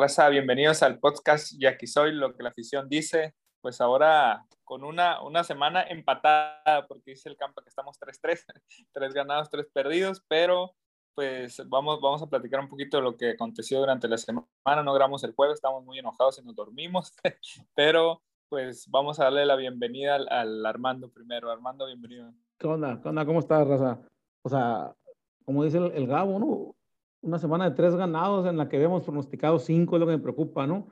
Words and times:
Raza, 0.00 0.30
bienvenidos 0.30 0.82
al 0.82 0.98
podcast 0.98 1.52
Y 1.58 1.66
aquí 1.66 1.86
soy 1.86 2.12
lo 2.12 2.34
que 2.34 2.42
la 2.42 2.48
afición 2.48 2.88
dice. 2.88 3.34
Pues 3.60 3.82
ahora 3.82 4.46
con 4.64 4.82
una, 4.82 5.22
una 5.22 5.44
semana 5.44 5.82
empatada, 5.82 6.86
porque 6.88 7.10
dice 7.10 7.28
el 7.28 7.36
campo 7.36 7.60
que 7.60 7.68
estamos 7.68 8.00
3-3, 8.00 8.46
tres 8.94 9.12
ganados, 9.12 9.50
tres 9.50 9.66
perdidos, 9.70 10.24
pero 10.26 10.74
pues 11.14 11.62
vamos, 11.68 12.00
vamos 12.00 12.22
a 12.22 12.28
platicar 12.28 12.60
un 12.60 12.70
poquito 12.70 12.96
de 12.96 13.02
lo 13.02 13.18
que 13.18 13.32
aconteció 13.32 13.78
durante 13.80 14.08
la 14.08 14.16
semana. 14.16 14.48
No 14.82 14.94
grabamos 14.94 15.22
el 15.22 15.34
jueves, 15.34 15.56
estamos 15.56 15.84
muy 15.84 15.98
enojados 15.98 16.38
y 16.38 16.46
nos 16.46 16.54
dormimos, 16.54 17.12
pero 17.74 18.22
pues 18.48 18.88
vamos 18.88 19.20
a 19.20 19.24
darle 19.24 19.44
la 19.44 19.56
bienvenida 19.56 20.14
al, 20.14 20.64
Armando 20.64 21.10
primero. 21.12 21.50
Armando, 21.50 21.84
bienvenido. 21.84 22.32
¿Qué 22.58 22.66
onda? 22.66 22.98
¿Qué 23.02 23.08
onda? 23.10 23.26
¿Cómo 23.26 23.40
estás, 23.40 23.68
Raza? 23.68 24.00
O 24.46 24.48
sea, 24.48 24.96
como 25.44 25.62
dice 25.62 25.76
el, 25.76 25.92
el 25.92 26.06
Gabo, 26.06 26.38
¿no? 26.38 26.74
Una 27.22 27.38
semana 27.38 27.68
de 27.68 27.76
tres 27.76 27.94
ganados 27.94 28.46
en 28.46 28.56
la 28.56 28.68
que 28.68 28.76
habíamos 28.76 29.02
pronosticado 29.02 29.58
cinco, 29.58 29.96
es 29.96 30.00
lo 30.00 30.06
que 30.06 30.16
me 30.16 30.22
preocupa, 30.22 30.66
¿no? 30.66 30.88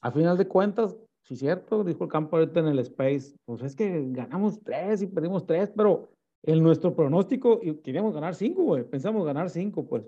A 0.00 0.10
final 0.10 0.36
de 0.36 0.46
cuentas, 0.46 0.96
sí 1.22 1.34
es 1.34 1.40
cierto, 1.40 1.84
dijo 1.84 2.04
el 2.04 2.10
campo 2.10 2.36
ahorita 2.36 2.60
en 2.60 2.68
el 2.68 2.78
Space, 2.80 3.34
pues 3.44 3.62
es 3.62 3.74
que 3.74 4.06
ganamos 4.10 4.60
tres 4.62 5.02
y 5.02 5.06
perdimos 5.06 5.46
tres, 5.46 5.72
pero 5.74 6.10
en 6.44 6.62
nuestro 6.62 6.94
pronóstico 6.94 7.60
queríamos 7.82 8.14
ganar 8.14 8.34
cinco, 8.34 8.62
güey, 8.62 8.84
pensamos 8.84 9.24
ganar 9.24 9.50
cinco, 9.50 9.86
pues. 9.86 10.04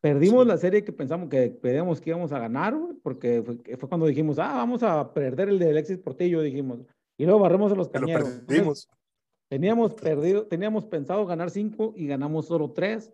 Perdimos 0.00 0.46
la 0.46 0.56
serie 0.56 0.82
que 0.82 0.92
pensamos 0.92 1.28
que 1.28 1.50
pedíamos 1.50 2.00
que 2.00 2.08
íbamos 2.08 2.32
a 2.32 2.38
ganar, 2.38 2.74
güey, 2.74 2.94
porque 3.02 3.42
fue, 3.42 3.76
fue, 3.76 3.88
cuando 3.88 4.06
dijimos, 4.06 4.38
ah, 4.38 4.54
vamos 4.54 4.82
a 4.82 5.12
perder 5.12 5.50
el 5.50 5.58
de 5.58 5.68
Alexis 5.68 5.98
Portillo, 5.98 6.40
dijimos. 6.40 6.80
Y 7.18 7.26
luego 7.26 7.40
barremos 7.40 7.70
a 7.70 7.74
los 7.74 7.90
cañeros. 7.90 8.40
perdimos. 8.46 8.88
teníamos 9.50 9.92
perdido, 9.92 10.46
teníamos 10.46 10.86
pensado 10.86 11.26
ganar 11.26 11.50
cinco 11.50 11.92
y 11.94 12.06
ganamos 12.06 12.46
solo 12.46 12.70
tres 12.70 13.12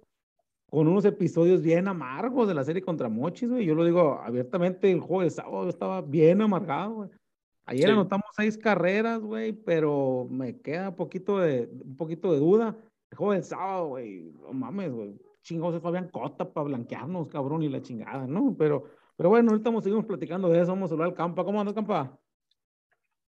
con 0.70 0.89
unos 0.89 1.05
episodios 1.05 1.62
bien 1.62 1.89
amargos 1.89 2.48
de 2.48 2.55
la 2.55 2.64
serie 2.64 2.83
contra 2.83 3.09
Mochis, 3.09 3.48
güey. 3.48 3.64
Yo 3.64 3.75
lo 3.75 3.84
digo 3.84 4.20
abiertamente, 4.22 4.91
el 4.91 5.00
juego 5.00 5.23
de 5.23 5.31
sábado 5.31 5.69
estaba 5.69 6.03
bien 6.03 6.42
amargado, 6.42 6.95
güey. 6.95 7.11
Ayer 7.69 7.91
anotamos 7.91 8.27
seis 8.36 8.56
carreras, 8.56 9.20
güey, 9.20 9.53
pero 9.53 10.28
me 10.31 10.61
queda 10.61 10.91
un 10.91 10.97
poquito 10.97 11.39
de, 11.39 11.69
un 11.84 11.97
poquito 11.97 12.33
de 12.33 12.39
duda. 12.39 12.77
El 13.11 13.19
juego 13.19 13.33
del 13.33 13.45
sábado, 13.45 13.89
güey, 13.89 14.33
no 14.41 14.53
mames, 14.53 14.92
güey. 14.92 15.20
Chingados 15.42 15.81
Fabián 15.81 16.08
Cota 16.08 16.53
para 16.53 16.67
blanquearnos, 16.67 17.28
cabrón, 17.28 17.62
y 17.62 17.69
la 17.69 17.83
chingada, 17.83 18.27
¿no? 18.27 18.55
Pero, 18.56 18.84
pero 19.17 19.28
bueno, 19.28 19.51
ahorita 19.51 19.62
estamos, 19.62 19.84
seguimos 19.84 20.05
platicando 20.05 20.48
de 20.48 20.61
eso. 20.61 20.73
Vamos 20.73 20.91
a 20.91 20.95
hablar 20.95 21.08
al 21.08 21.14
Campa. 21.14 21.45
¿Cómo 21.45 21.61
anda, 21.61 21.75
Campa? 21.75 22.19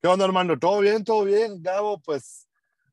¿Qué 0.02 0.08
onda, 0.08 0.26
hermano? 0.26 0.58
¿Todo 0.58 0.80
bien? 0.80 1.04
¿Todo 1.04 1.24
bien? 1.26 1.62
Gabo, 1.62 2.00
pues 2.00 2.47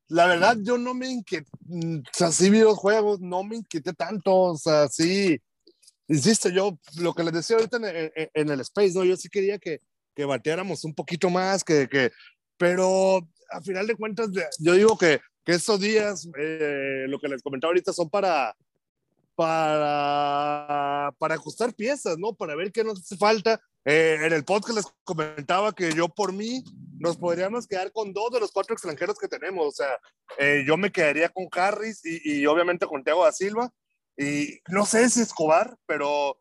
la 0.07 0.27
verdad, 0.27 0.57
yo 0.61 0.77
no 0.77 0.93
me 0.93 1.09
inquieté, 1.09 1.49
mm, 1.65 1.97
o 1.99 2.13
sea, 2.13 2.31
sí 2.31 2.49
vi 2.49 2.59
los 2.59 2.77
juegos, 2.77 3.19
no 3.19 3.43
me 3.43 3.57
inquieté 3.57 3.93
tanto, 3.93 4.33
o 4.33 4.57
sea, 4.57 4.87
sí, 4.87 5.39
insisto, 6.07 6.49
yo 6.49 6.77
lo 6.97 7.13
que 7.13 7.23
les 7.23 7.33
decía 7.33 7.55
ahorita 7.57 7.77
en, 8.33 8.49
el 8.49 8.59
Space, 8.61 8.93
¿no? 8.93 9.03
Yo 9.03 9.17
sí 9.17 9.29
quería 9.29 9.57
que, 9.57 9.81
que 10.15 10.25
bateáramos 10.25 10.83
un 10.83 10.93
poquito 10.93 11.29
más, 11.29 11.63
que, 11.63 11.87
que, 11.87 12.11
pero 12.57 13.27
a 13.49 13.61
final 13.61 13.87
de 13.87 13.95
cuentas, 13.95 14.29
yo 14.59 14.73
digo 14.73 14.97
que, 14.97 15.19
que 15.43 15.53
estos 15.53 15.79
días, 15.79 16.27
eh, 16.37 17.05
lo 17.07 17.19
que 17.19 17.27
les 17.27 17.41
comentaba 17.41 17.69
ahorita, 17.69 17.93
son 17.93 18.09
para, 18.09 18.55
para, 19.35 21.13
para 21.17 21.35
ajustar 21.35 21.73
piezas, 21.73 22.17
¿no? 22.17 22.33
Para 22.33 22.55
ver 22.55 22.71
qué 22.71 22.83
nos 22.83 23.01
hace 23.01 23.17
falta. 23.17 23.61
Eh, 23.85 24.17
en 24.23 24.33
el 24.33 24.43
podcast 24.43 24.77
les 24.77 24.85
comentaba 25.03 25.73
que 25.73 25.93
yo 25.93 26.09
por 26.09 26.33
mí 26.33 26.63
nos 26.97 27.17
podríamos 27.17 27.67
quedar 27.67 27.91
con 27.91 28.13
dos 28.13 28.31
de 28.31 28.39
los 28.39 28.51
cuatro 28.51 28.73
extranjeros 28.73 29.17
que 29.19 29.27
tenemos. 29.27 29.67
O 29.67 29.71
sea, 29.71 29.99
eh, 30.39 30.63
yo 30.67 30.75
me 30.75 30.91
quedaría 30.91 31.29
con 31.29 31.47
Harris 31.51 32.03
y, 32.03 32.39
y, 32.39 32.45
obviamente 32.47 32.87
con 32.87 33.03
Thiago 33.03 33.23
da 33.23 33.31
Silva. 33.31 33.71
Y 34.17 34.59
no 34.69 34.85
sé 34.85 35.09
si 35.09 35.21
Escobar, 35.21 35.77
pero 35.85 36.39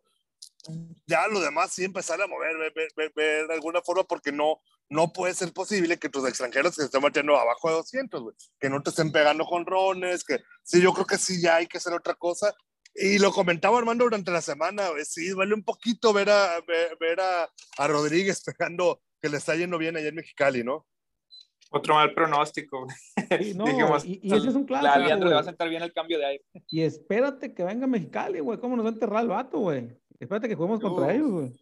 ya 1.06 1.27
lo 1.28 1.41
demás 1.41 1.72
sí 1.72 1.84
empezar 1.84 2.21
a 2.22 2.27
mover, 2.27 2.56
ver, 2.75 3.12
ver, 3.15 3.47
de 3.47 3.55
alguna 3.55 3.82
forma, 3.82 4.05
porque 4.05 4.32
no, 4.32 4.62
no 4.88 5.12
puede 5.12 5.34
ser 5.34 5.53
posible 5.53 5.99
que 5.99 6.09
tus 6.09 6.26
extranjeros 6.26 6.75
se 6.75 6.84
estén 6.84 7.03
metiendo 7.03 7.37
abajo 7.37 7.69
de 7.69 7.75
200, 7.75 8.34
que 8.59 8.71
no 8.71 8.82
te 8.82 8.91
estén 8.91 9.12
pegando 9.12 9.44
con 9.44 9.66
rones, 9.66 10.25
que 10.25 10.41
sí, 10.62 10.81
yo 10.81 10.93
creo 10.93 11.06
que 11.06 11.19
sí, 11.19 11.43
ya 11.43 11.56
hay 11.56 11.66
que 11.66 11.78
hacer 11.78 11.93
otra 11.93 12.15
cosa. 12.15 12.55
Y 12.94 13.19
lo 13.19 13.32
comentaba 13.32 13.78
Armando 13.78 14.05
durante 14.05 14.31
la 14.31 14.41
semana, 14.41 14.88
sí, 15.05 15.28
duele 15.31 15.55
un 15.55 15.65
poquito 15.65 16.12
ver 16.12 16.31
a, 16.31 16.60
ver, 17.00 17.21
a, 17.21 17.50
a, 17.78 17.88
Rodríguez 17.88 18.43
pegando, 18.44 19.03
que 19.21 19.28
le 19.28 19.38
está 19.38 19.56
yendo 19.56 19.78
bien 19.78 19.97
allá 19.97 20.09
en 20.09 20.15
Mexicali, 20.15 20.62
¿no? 20.62 20.87
Otro 21.71 21.94
mal 21.94 22.15
pronóstico. 22.15 22.87
no, 23.56 23.66
y, 24.05 24.32
ese 24.32 24.49
es 24.49 24.55
un 24.55 24.65
clásico. 24.65 25.09
La 25.09 25.16
le 25.16 25.34
va 25.34 25.41
a 25.41 25.44
sentar 25.44 25.69
bien 25.69 25.82
el 25.82 25.93
cambio 25.93 26.19
de 26.19 26.27
aire. 26.27 26.44
Y 26.69 26.82
espérate 26.82 27.53
que 27.53 27.65
venga 27.65 27.88
Mexicali, 27.88 28.38
güey. 28.38 28.60
¿Cómo 28.60 28.77
nos 28.77 28.84
va 28.84 28.91
a 28.91 28.93
enterrar 28.93 29.22
el 29.22 29.28
vato, 29.28 29.59
güey? 29.59 29.88
Espérate 30.21 30.49
que 30.49 30.55
juguemos 30.55 30.78
contra 30.78 31.12
ellos, 31.12 31.31
güey. 31.31 31.53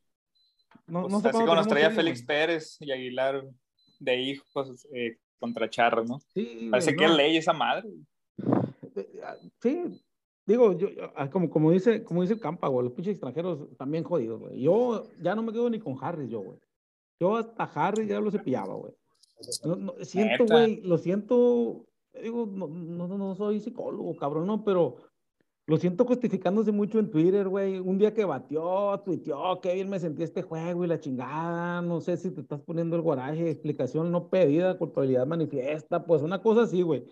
No, 0.86 1.02
pues 1.02 1.12
no 1.12 1.20
sé 1.20 1.28
así 1.28 1.38
como 1.38 1.54
nos 1.54 1.68
traía 1.68 1.90
Félix 1.90 2.22
Pérez 2.22 2.76
y 2.80 2.92
Aguilar 2.92 3.42
de 4.00 4.16
hijos 4.20 4.86
eh, 4.92 5.16
contra 5.38 5.70
Charro, 5.70 6.04
¿no? 6.04 6.20
Sí, 6.34 6.68
Parece 6.70 6.94
que 6.94 7.04
es 7.06 7.10
ley 7.10 7.36
esa 7.38 7.54
madre. 7.54 7.88
Sí, 9.62 10.02
digo, 10.46 10.72
yo, 10.76 10.88
ah, 11.14 11.30
como, 11.30 11.50
como, 11.50 11.70
dice, 11.70 12.02
como 12.04 12.22
dice 12.22 12.38
Campa, 12.38 12.68
güey, 12.68 12.84
los 12.84 12.92
pinches 12.94 13.12
extranjeros 13.12 13.68
también 13.76 14.04
jodidos, 14.04 14.40
güey. 14.40 14.60
Yo 14.60 15.04
ya 15.20 15.34
no 15.34 15.42
me 15.42 15.52
quedo 15.52 15.70
ni 15.70 15.78
con 15.78 15.96
Harris, 16.00 16.30
yo, 16.30 16.40
güey. 16.40 16.58
Yo 17.20 17.36
hasta 17.36 17.64
Harris 17.64 18.08
ya 18.08 18.20
lo 18.20 18.30
cepillaba, 18.30 18.74
güey. 18.74 18.92
siento, 20.02 20.44
güey, 20.46 20.80
lo 20.82 20.98
siento, 20.98 21.86
digo, 22.20 22.46
no, 22.46 22.68
no, 22.68 23.18
no 23.18 23.34
soy 23.34 23.60
psicólogo, 23.60 24.16
cabrón, 24.16 24.46
no, 24.46 24.64
pero 24.64 24.96
lo 25.66 25.76
siento 25.76 26.04
justificándose 26.04 26.72
mucho 26.72 26.98
en 26.98 27.10
Twitter, 27.10 27.48
güey. 27.48 27.78
Un 27.78 27.96
día 27.96 28.12
que 28.12 28.24
batió, 28.24 29.00
tuiteó, 29.04 29.60
qué 29.60 29.74
bien 29.74 29.88
me 29.88 30.00
sentí 30.00 30.24
este 30.24 30.42
juego 30.42 30.84
y 30.84 30.88
la 30.88 30.98
chingada. 30.98 31.80
No 31.82 32.00
sé 32.00 32.16
si 32.16 32.32
te 32.32 32.40
estás 32.40 32.60
poniendo 32.60 32.96
el 32.96 33.02
guaraje, 33.02 33.48
explicación 33.48 34.10
no 34.10 34.28
pedida, 34.28 34.76
culpabilidad 34.76 35.26
manifiesta, 35.26 36.04
pues 36.04 36.22
una 36.22 36.42
cosa 36.42 36.62
así, 36.62 36.82
güey. 36.82 37.04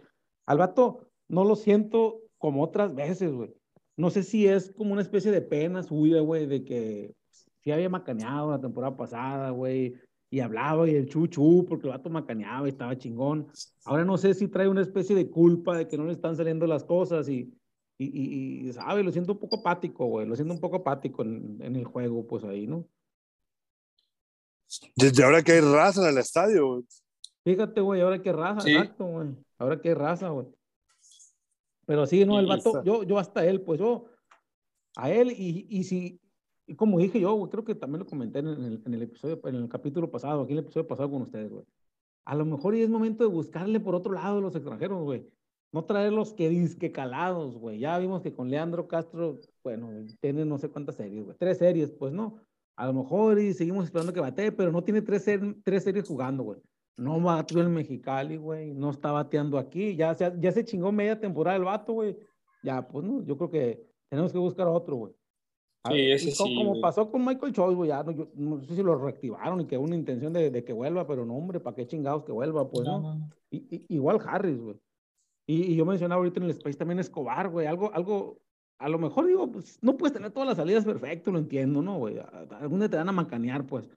Al 0.47 0.59
vato 0.59 1.07
no 1.29 1.45
lo 1.45 1.55
siento 1.55 2.23
como 2.41 2.62
otras 2.62 2.95
veces, 2.95 3.33
güey. 3.33 3.55
No 3.97 4.09
sé 4.09 4.23
si 4.23 4.49
es 4.49 4.73
como 4.73 4.95
una 4.95 5.03
especie 5.03 5.31
de 5.31 5.43
pena 5.43 5.83
suya, 5.83 6.21
güey, 6.21 6.47
de 6.47 6.65
que 6.65 7.15
sí 7.61 7.71
había 7.71 7.91
macaneado 7.91 8.51
la 8.51 8.61
temporada 8.61 8.97
pasada, 8.97 9.51
güey, 9.51 9.95
y 10.31 10.41
hablaba 10.41 10.89
y 10.89 10.95
el 10.95 11.06
chuchu, 11.06 11.67
porque 11.69 11.87
el 11.87 11.93
vato 11.93 12.09
macaneaba 12.09 12.67
y 12.67 12.71
estaba 12.71 12.97
chingón. 12.97 13.47
Ahora 13.84 14.06
no 14.06 14.17
sé 14.17 14.33
si 14.33 14.49
trae 14.49 14.69
una 14.69 14.81
especie 14.81 15.15
de 15.15 15.29
culpa 15.29 15.77
de 15.77 15.87
que 15.87 15.99
no 15.99 16.06
le 16.06 16.12
están 16.12 16.34
saliendo 16.34 16.67
las 16.67 16.83
cosas 16.83 17.29
y, 17.29 17.53
y, 17.99 18.67
y, 18.67 18.73
¿sabe? 18.73 19.03
Lo 19.03 19.12
siento 19.12 19.34
un 19.34 19.39
poco 19.39 19.56
apático, 19.56 20.06
güey, 20.06 20.27
lo 20.27 20.34
siento 20.34 20.55
un 20.55 20.61
poco 20.61 20.77
apático 20.77 21.23
en, 21.23 21.59
en 21.61 21.77
el 21.77 21.84
juego, 21.84 22.27
pues 22.27 22.43
ahí, 22.45 22.67
¿no? 22.67 22.87
Desde 24.97 25.25
ahora 25.25 25.43
que 25.43 25.53
hay 25.53 25.61
raza 25.61 26.03
en 26.03 26.15
el 26.15 26.19
estadio, 26.19 26.69
güey. 26.69 26.84
Fíjate, 27.45 27.83
güey, 27.83 28.00
ahora 28.00 28.23
que 28.23 28.33
raza, 28.33 28.67
exacto, 28.67 29.05
güey. 29.05 29.29
Ahora 29.59 29.79
que 29.79 29.91
hay 29.91 29.95
raza, 29.95 30.31
güey. 30.31 30.47
Pero 31.91 32.06
sí, 32.06 32.25
no, 32.25 32.39
el 32.39 32.47
vato, 32.47 32.84
yo, 32.84 33.03
yo 33.03 33.19
hasta 33.19 33.45
él, 33.45 33.62
pues 33.62 33.81
yo, 33.81 34.05
a 34.95 35.11
él, 35.11 35.33
y, 35.37 35.67
y 35.69 35.83
si, 35.83 36.21
y 36.65 36.77
como 36.77 37.01
dije 37.01 37.19
yo, 37.19 37.51
creo 37.51 37.65
que 37.65 37.75
también 37.75 37.99
lo 37.99 38.06
comenté 38.06 38.38
en 38.38 38.47
el, 38.47 38.82
en 38.87 38.94
el, 38.94 39.03
episodio, 39.03 39.41
en 39.43 39.56
el 39.56 39.69
capítulo 39.69 40.09
pasado, 40.09 40.43
aquí 40.43 40.53
en 40.53 40.59
el 40.59 40.64
episodio 40.67 40.87
pasado 40.87 41.11
con 41.11 41.23
ustedes, 41.23 41.50
güey. 41.50 41.64
A 42.26 42.37
lo 42.37 42.44
mejor 42.44 42.76
y 42.76 42.82
es 42.82 42.88
momento 42.88 43.25
de 43.25 43.31
buscarle 43.31 43.81
por 43.81 43.97
otro 43.97 44.12
lado 44.12 44.38
a 44.38 44.41
los 44.41 44.55
extranjeros, 44.55 45.03
güey. 45.03 45.29
No 45.73 45.85
traerlos 45.85 46.32
que 46.32 46.49
disque 46.49 46.93
calados, 46.93 47.56
güey. 47.56 47.81
Ya 47.81 47.99
vimos 47.99 48.23
que 48.23 48.32
con 48.32 48.50
Leandro 48.50 48.87
Castro, 48.87 49.41
bueno, 49.64 49.91
tiene 50.20 50.44
no 50.44 50.59
sé 50.59 50.69
cuántas 50.69 50.94
series, 50.94 51.25
güey. 51.25 51.37
Tres 51.37 51.59
series, 51.59 51.91
pues 51.91 52.12
no. 52.12 52.37
A 52.76 52.87
lo 52.87 52.93
mejor 52.93 53.41
y 53.41 53.53
seguimos 53.53 53.87
esperando 53.87 54.12
que 54.12 54.20
bate, 54.20 54.53
pero 54.53 54.70
no 54.70 54.85
tiene 54.85 55.03
tres, 55.03 55.26
tres 55.64 55.82
series 55.82 56.06
jugando, 56.06 56.44
güey 56.44 56.61
no 56.96 57.20
bateó 57.20 57.60
en 57.60 57.72
Mexicali, 57.72 58.37
güey, 58.37 58.75
no 58.75 58.90
está 58.90 59.12
bateando 59.12 59.58
aquí, 59.58 59.96
ya 59.96 60.14
se, 60.14 60.32
ya 60.38 60.52
se 60.52 60.64
chingó 60.64 60.92
media 60.92 61.19
temporada 61.19 61.56
el 61.56 61.64
vato, 61.64 61.94
güey. 61.94 62.16
Ya, 62.62 62.87
pues 62.87 63.04
no, 63.04 63.22
yo 63.25 63.37
creo 63.38 63.50
que 63.50 63.87
tenemos 64.08 64.32
que 64.32 64.38
buscar 64.38 64.66
otro, 64.69 64.96
güey. 64.96 65.14
Sí, 65.88 66.10
ese 66.10 66.31
sí. 66.32 66.54
Como 66.56 66.78
pasó 66.81 67.10
con 67.10 67.25
Michael 67.25 67.54
Choice, 67.54 67.75
güey, 67.75 67.88
ya 67.88 68.02
no, 68.02 68.10
yo, 68.10 68.28
no 68.34 68.60
sé 68.60 68.76
si 68.76 68.82
lo 68.82 68.96
reactivaron 68.96 69.62
y 69.62 69.66
que 69.66 69.78
una 69.78 69.96
intención 69.96 70.32
de, 70.32 70.50
de, 70.50 70.62
que 70.62 70.75
vuelva, 70.75 71.06
pero 71.06 71.25
no, 71.25 71.34
hombre, 71.34 71.58
¿para 71.58 71.75
qué 71.75 71.87
chingados 71.87 72.25
que 72.25 72.32
vuelva? 72.32 72.69
Pues 72.69 72.84
no. 72.87 73.31
Y, 73.50 73.87
igual 73.88 74.20
Harris, 74.22 74.60
güey. 74.60 74.76
Y, 75.46 75.72
y, 75.72 75.76
yo 75.76 75.87
mencionaba 75.87 76.19
ahorita 76.19 76.38
en 76.38 76.44
el 76.44 76.50
Space 76.50 76.76
también 76.76 76.98
Escobar, 76.98 77.48
güey, 77.48 77.66
algo, 77.66 77.90
algo, 77.94 78.38
a 78.78 78.90
lo 78.90 78.98
mejor 78.98 79.26
digo, 79.26 79.50
pues 79.50 79.78
no 79.82 79.96
puedes 79.96 80.12
tener 80.12 80.31
todas 80.32 80.48
las 80.48 80.58
salidas 80.58 80.84
perfecto, 80.84 81.32
lo 81.32 81.38
entiendo, 81.38 81.81
¿no, 81.81 81.96
güey? 81.96 82.19
Algún 82.60 82.81
día 82.81 82.90
te 82.90 82.98
van 82.98 83.08
a 83.08 83.12
macanear, 83.12 83.66
pues. 83.66 83.88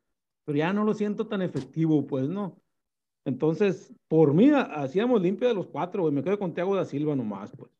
Pero 0.45 0.57
ya 0.57 0.71
no 0.71 0.85
lo 0.85 0.93
siento 0.93 1.27
tan 1.27 1.41
efectivo, 1.41 2.05
pues, 2.07 2.29
¿no? 2.29 2.57
Entonces, 3.25 3.91
por 4.07 4.33
mí, 4.33 4.51
hacíamos 4.53 5.21
limpio 5.21 5.47
de 5.47 5.53
los 5.53 5.67
cuatro, 5.67 6.03
güey. 6.03 6.13
Me 6.13 6.23
quedo 6.23 6.37
con 6.37 6.53
Thiago 6.53 6.75
da 6.75 6.85
Silva 6.85 7.15
nomás, 7.15 7.51
pues. 7.57 7.71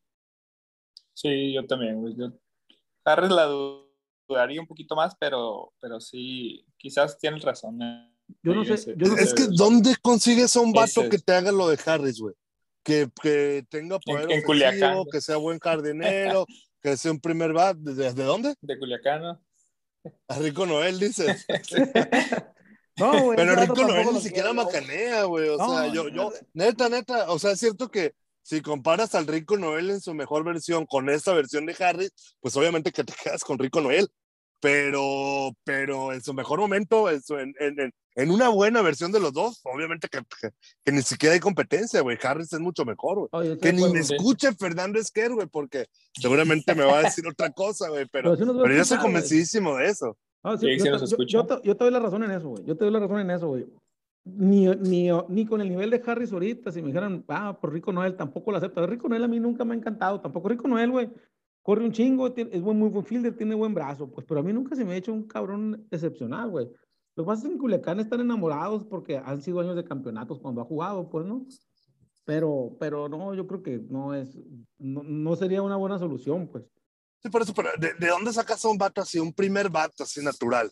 Sí, 1.12 1.52
yo 1.52 1.66
también, 1.66 2.00
güey. 2.00 2.14
Yo... 2.16 2.32
Harris 3.04 3.30
la 3.30 3.46
dudaría 4.26 4.60
un 4.60 4.66
poquito 4.66 4.96
más, 4.96 5.14
pero, 5.16 5.72
pero 5.80 6.00
sí, 6.00 6.64
quizás 6.78 7.18
tienes 7.18 7.42
razón. 7.42 7.82
¿eh? 7.82 8.10
Yo 8.42 8.54
no 8.54 8.64
sé. 8.64 8.74
es 8.74 9.34
que, 9.34 9.46
¿dónde 9.50 9.96
consigues 10.00 10.56
a 10.56 10.60
un 10.60 10.72
vato 10.72 11.08
que 11.08 11.18
te 11.18 11.34
haga 11.34 11.52
lo 11.52 11.68
de 11.68 11.78
Harris, 11.84 12.18
güey? 12.18 12.34
Que, 12.82 13.08
que, 13.22 13.64
tenga 13.68 13.98
poder 13.98 14.30
en, 14.30 14.44
ofensivo, 14.44 15.06
que 15.10 15.20
sea 15.20 15.36
buen 15.36 15.58
jardinero, 15.58 16.46
que 16.82 16.96
sea 16.96 17.12
un 17.12 17.20
primer 17.20 17.52
bat. 17.52 17.76
¿Desde 17.76 18.24
dónde? 18.24 18.54
De 18.60 18.78
Culiacán, 18.78 19.22
¿no? 19.22 19.40
A 20.28 20.38
Rico 20.38 20.66
Noel, 20.66 20.98
dices. 20.98 21.46
no, 22.96 23.22
güey. 23.22 23.36
Pero 23.36 23.56
Rico 23.56 23.82
Noel 23.82 24.08
ni 24.12 24.20
siquiera 24.20 24.52
macanea, 24.52 25.24
güey. 25.24 25.48
O 25.48 25.58
sea, 25.58 25.88
yo, 25.88 26.08
yo, 26.08 26.32
neta, 26.52 26.88
neta, 26.88 27.30
o 27.30 27.38
sea, 27.38 27.52
es 27.52 27.60
cierto 27.60 27.90
que 27.90 28.14
si 28.42 28.60
comparas 28.60 29.14
al 29.14 29.26
Rico 29.26 29.56
Noel 29.56 29.90
en 29.90 30.00
su 30.00 30.14
mejor 30.14 30.44
versión 30.44 30.86
con 30.86 31.08
esta 31.08 31.32
versión 31.32 31.66
de 31.66 31.74
Harris, 31.78 32.12
pues 32.40 32.56
obviamente 32.56 32.92
que 32.92 33.02
te 33.02 33.14
quedas 33.24 33.42
con 33.42 33.58
Rico 33.58 33.80
Noel. 33.80 34.08
Pero, 34.64 35.54
pero 35.62 36.14
en 36.14 36.22
su 36.22 36.32
mejor 36.32 36.58
momento, 36.58 37.10
en, 37.10 37.22
en, 37.60 37.92
en 38.14 38.30
una 38.30 38.48
buena 38.48 38.80
versión 38.80 39.12
de 39.12 39.20
los 39.20 39.34
dos, 39.34 39.60
obviamente 39.64 40.08
que, 40.08 40.20
que, 40.82 40.90
ni 40.90 41.02
siquiera 41.02 41.34
hay 41.34 41.40
competencia, 41.40 42.00
güey. 42.00 42.16
Harris 42.22 42.50
es 42.50 42.60
mucho 42.60 42.86
mejor, 42.86 43.28
güey. 43.28 43.58
Que 43.58 43.74
ni 43.74 43.86
me 43.92 44.00
escuche 44.00 44.54
Fernando 44.54 44.98
Esquer, 44.98 45.34
güey, 45.34 45.46
porque 45.48 45.84
seguramente 46.18 46.74
me 46.74 46.82
va 46.82 47.00
a 47.00 47.02
decir 47.02 47.28
otra 47.28 47.50
cosa, 47.50 47.90
güey. 47.90 48.06
Pero, 48.10 48.34
pero, 48.38 48.74
yo 48.74 48.86
soy 48.86 48.96
convencidísimo 48.96 49.76
de 49.76 49.88
eso. 49.88 50.16
sí, 50.58 50.78
yo, 50.78 50.96
yo, 51.26 51.44
te, 51.44 51.54
yo, 51.62 51.76
te 51.76 51.84
doy 51.84 51.92
la 51.92 52.00
razón 52.00 52.24
en 52.24 52.30
eso, 52.30 52.48
güey. 52.48 52.64
Yo 52.64 52.74
te 52.74 52.84
doy 52.86 52.92
la 52.94 53.00
razón 53.00 53.20
en 53.20 53.30
eso, 53.32 53.48
güey. 53.48 53.66
Ni, 54.24 54.66
ni, 54.66 55.10
ni, 55.28 55.44
con 55.44 55.60
el 55.60 55.68
nivel 55.68 55.90
de 55.90 56.02
Harris 56.06 56.32
ahorita, 56.32 56.72
si 56.72 56.80
me 56.80 56.86
dijeran, 56.86 57.22
ah, 57.28 57.58
por 57.60 57.70
Rico 57.70 57.92
Noel, 57.92 58.16
tampoco 58.16 58.50
lo 58.50 58.56
acepto. 58.56 58.86
Rico 58.86 59.10
Noel 59.10 59.24
a 59.24 59.28
mí 59.28 59.38
nunca 59.38 59.62
me 59.66 59.74
ha 59.74 59.76
encantado, 59.76 60.22
tampoco 60.22 60.48
Rico 60.48 60.66
Noel, 60.68 60.90
güey. 60.90 61.10
Corre 61.64 61.82
un 61.82 61.92
chingo, 61.92 62.26
es 62.26 62.60
buen, 62.60 62.78
muy 62.78 62.90
buen 62.90 63.06
fielder, 63.06 63.34
tiene 63.34 63.54
buen 63.54 63.72
brazo, 63.72 64.06
pues, 64.10 64.26
pero 64.28 64.40
a 64.40 64.42
mí 64.42 64.52
nunca 64.52 64.76
se 64.76 64.84
me 64.84 64.92
ha 64.92 64.96
hecho 64.96 65.14
un 65.14 65.26
cabrón 65.26 65.88
excepcional, 65.90 66.50
güey. 66.50 66.66
Lo 67.16 67.24
que 67.24 67.26
pasa 67.26 67.40
es 67.40 67.48
que 67.48 67.52
en 67.54 67.58
Culiacán 67.58 68.00
están 68.00 68.20
enamorados 68.20 68.84
porque 68.84 69.16
han 69.16 69.40
sido 69.40 69.60
años 69.60 69.74
de 69.74 69.82
campeonatos 69.82 70.40
cuando 70.40 70.60
ha 70.60 70.66
jugado, 70.66 71.08
pues, 71.08 71.24
¿no? 71.24 71.46
Pero, 72.26 72.76
pero 72.78 73.08
no, 73.08 73.34
yo 73.34 73.46
creo 73.46 73.62
que 73.62 73.78
no 73.88 74.12
es, 74.12 74.36
no, 74.76 75.02
no 75.04 75.36
sería 75.36 75.62
una 75.62 75.76
buena 75.76 75.98
solución, 75.98 76.48
pues. 76.48 76.64
Sí, 77.22 77.30
por 77.30 77.40
eso, 77.40 77.54
pero 77.54 77.70
¿de, 77.78 77.94
¿de, 77.94 78.08
dónde 78.08 78.34
sacas 78.34 78.62
a 78.62 78.68
un 78.68 78.76
vato 78.76 79.00
así, 79.00 79.18
un 79.18 79.32
primer 79.32 79.70
vato 79.70 80.02
así 80.02 80.22
natural? 80.22 80.70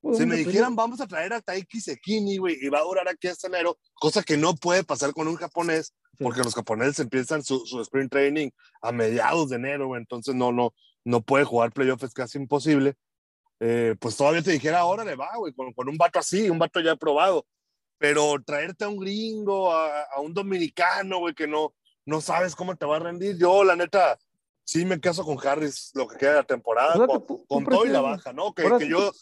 Pues, 0.00 0.16
si 0.16 0.24
me 0.24 0.36
dijeran, 0.36 0.74
vamos 0.74 1.02
a 1.02 1.06
traer 1.06 1.34
a 1.34 1.42
Taiki 1.42 1.78
Sekini, 1.78 2.38
güey, 2.38 2.56
y 2.58 2.70
va 2.70 2.78
a 2.78 2.84
durar 2.84 3.06
aquí 3.06 3.28
hasta 3.28 3.48
enero, 3.48 3.76
cosa 3.92 4.22
que 4.22 4.38
no 4.38 4.54
puede 4.54 4.82
pasar 4.82 5.12
con 5.12 5.28
un 5.28 5.36
japonés, 5.36 5.92
porque 6.18 6.42
los 6.42 6.54
japoneses 6.54 7.00
empiezan 7.00 7.42
su, 7.42 7.64
su 7.66 7.80
sprint 7.80 8.10
training 8.10 8.50
a 8.80 8.92
mediados 8.92 9.50
de 9.50 9.56
enero, 9.56 9.96
entonces 9.96 10.34
no, 10.34 10.52
no, 10.52 10.74
no 11.04 11.20
puede 11.22 11.44
jugar 11.44 11.72
playoff, 11.72 12.02
es 12.02 12.14
casi 12.14 12.38
imposible. 12.38 12.94
Eh, 13.60 13.94
pues 14.00 14.16
todavía 14.16 14.42
te 14.42 14.50
dijera, 14.50 14.80
ahora 14.80 15.04
le 15.04 15.14
va, 15.14 15.30
güey, 15.36 15.52
con, 15.52 15.72
con, 15.72 15.88
un 15.88 15.96
vato 15.96 16.18
así, 16.18 16.50
un 16.50 16.58
vato 16.58 16.80
ya 16.80 16.96
probado. 16.96 17.46
Pero 17.98 18.34
traerte 18.44 18.84
a 18.84 18.88
un 18.88 18.98
gringo, 18.98 19.72
a, 19.72 20.02
a 20.02 20.20
un 20.20 20.34
dominicano, 20.34 21.18
güey, 21.18 21.34
que 21.34 21.46
no, 21.46 21.72
no 22.04 22.20
sabes 22.20 22.56
cómo 22.56 22.74
te 22.74 22.86
va 22.86 22.96
a 22.96 23.00
rendir. 23.00 23.38
Yo, 23.38 23.62
la 23.62 23.76
neta, 23.76 24.18
sí 24.64 24.84
me 24.84 24.98
caso 25.00 25.24
con 25.24 25.38
Harris 25.46 25.92
lo 25.94 26.08
que 26.08 26.16
queda 26.16 26.30
de 26.30 26.36
la 26.36 26.44
temporada, 26.44 27.06
con, 27.06 27.64
todo 27.64 27.86
y 27.86 27.90
la 27.90 28.00
baja, 28.00 28.32
¿no? 28.32 28.52
Que, 28.52 28.68
que 28.78 28.88
yo. 28.88 29.12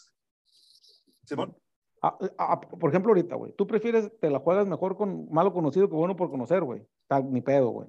Simón. 1.24 1.59
Por 2.00 2.90
ejemplo, 2.90 3.10
ahorita, 3.10 3.34
güey, 3.36 3.52
tú 3.52 3.66
prefieres, 3.66 4.10
te 4.20 4.30
la 4.30 4.38
juegas 4.38 4.66
mejor 4.66 4.96
con 4.96 5.30
malo 5.30 5.52
conocido 5.52 5.88
que 5.88 5.94
bueno 5.94 6.16
por 6.16 6.30
conocer, 6.30 6.62
güey. 6.62 6.86
Ni 7.30 7.40
pedo, 7.40 7.68
güey. 7.68 7.88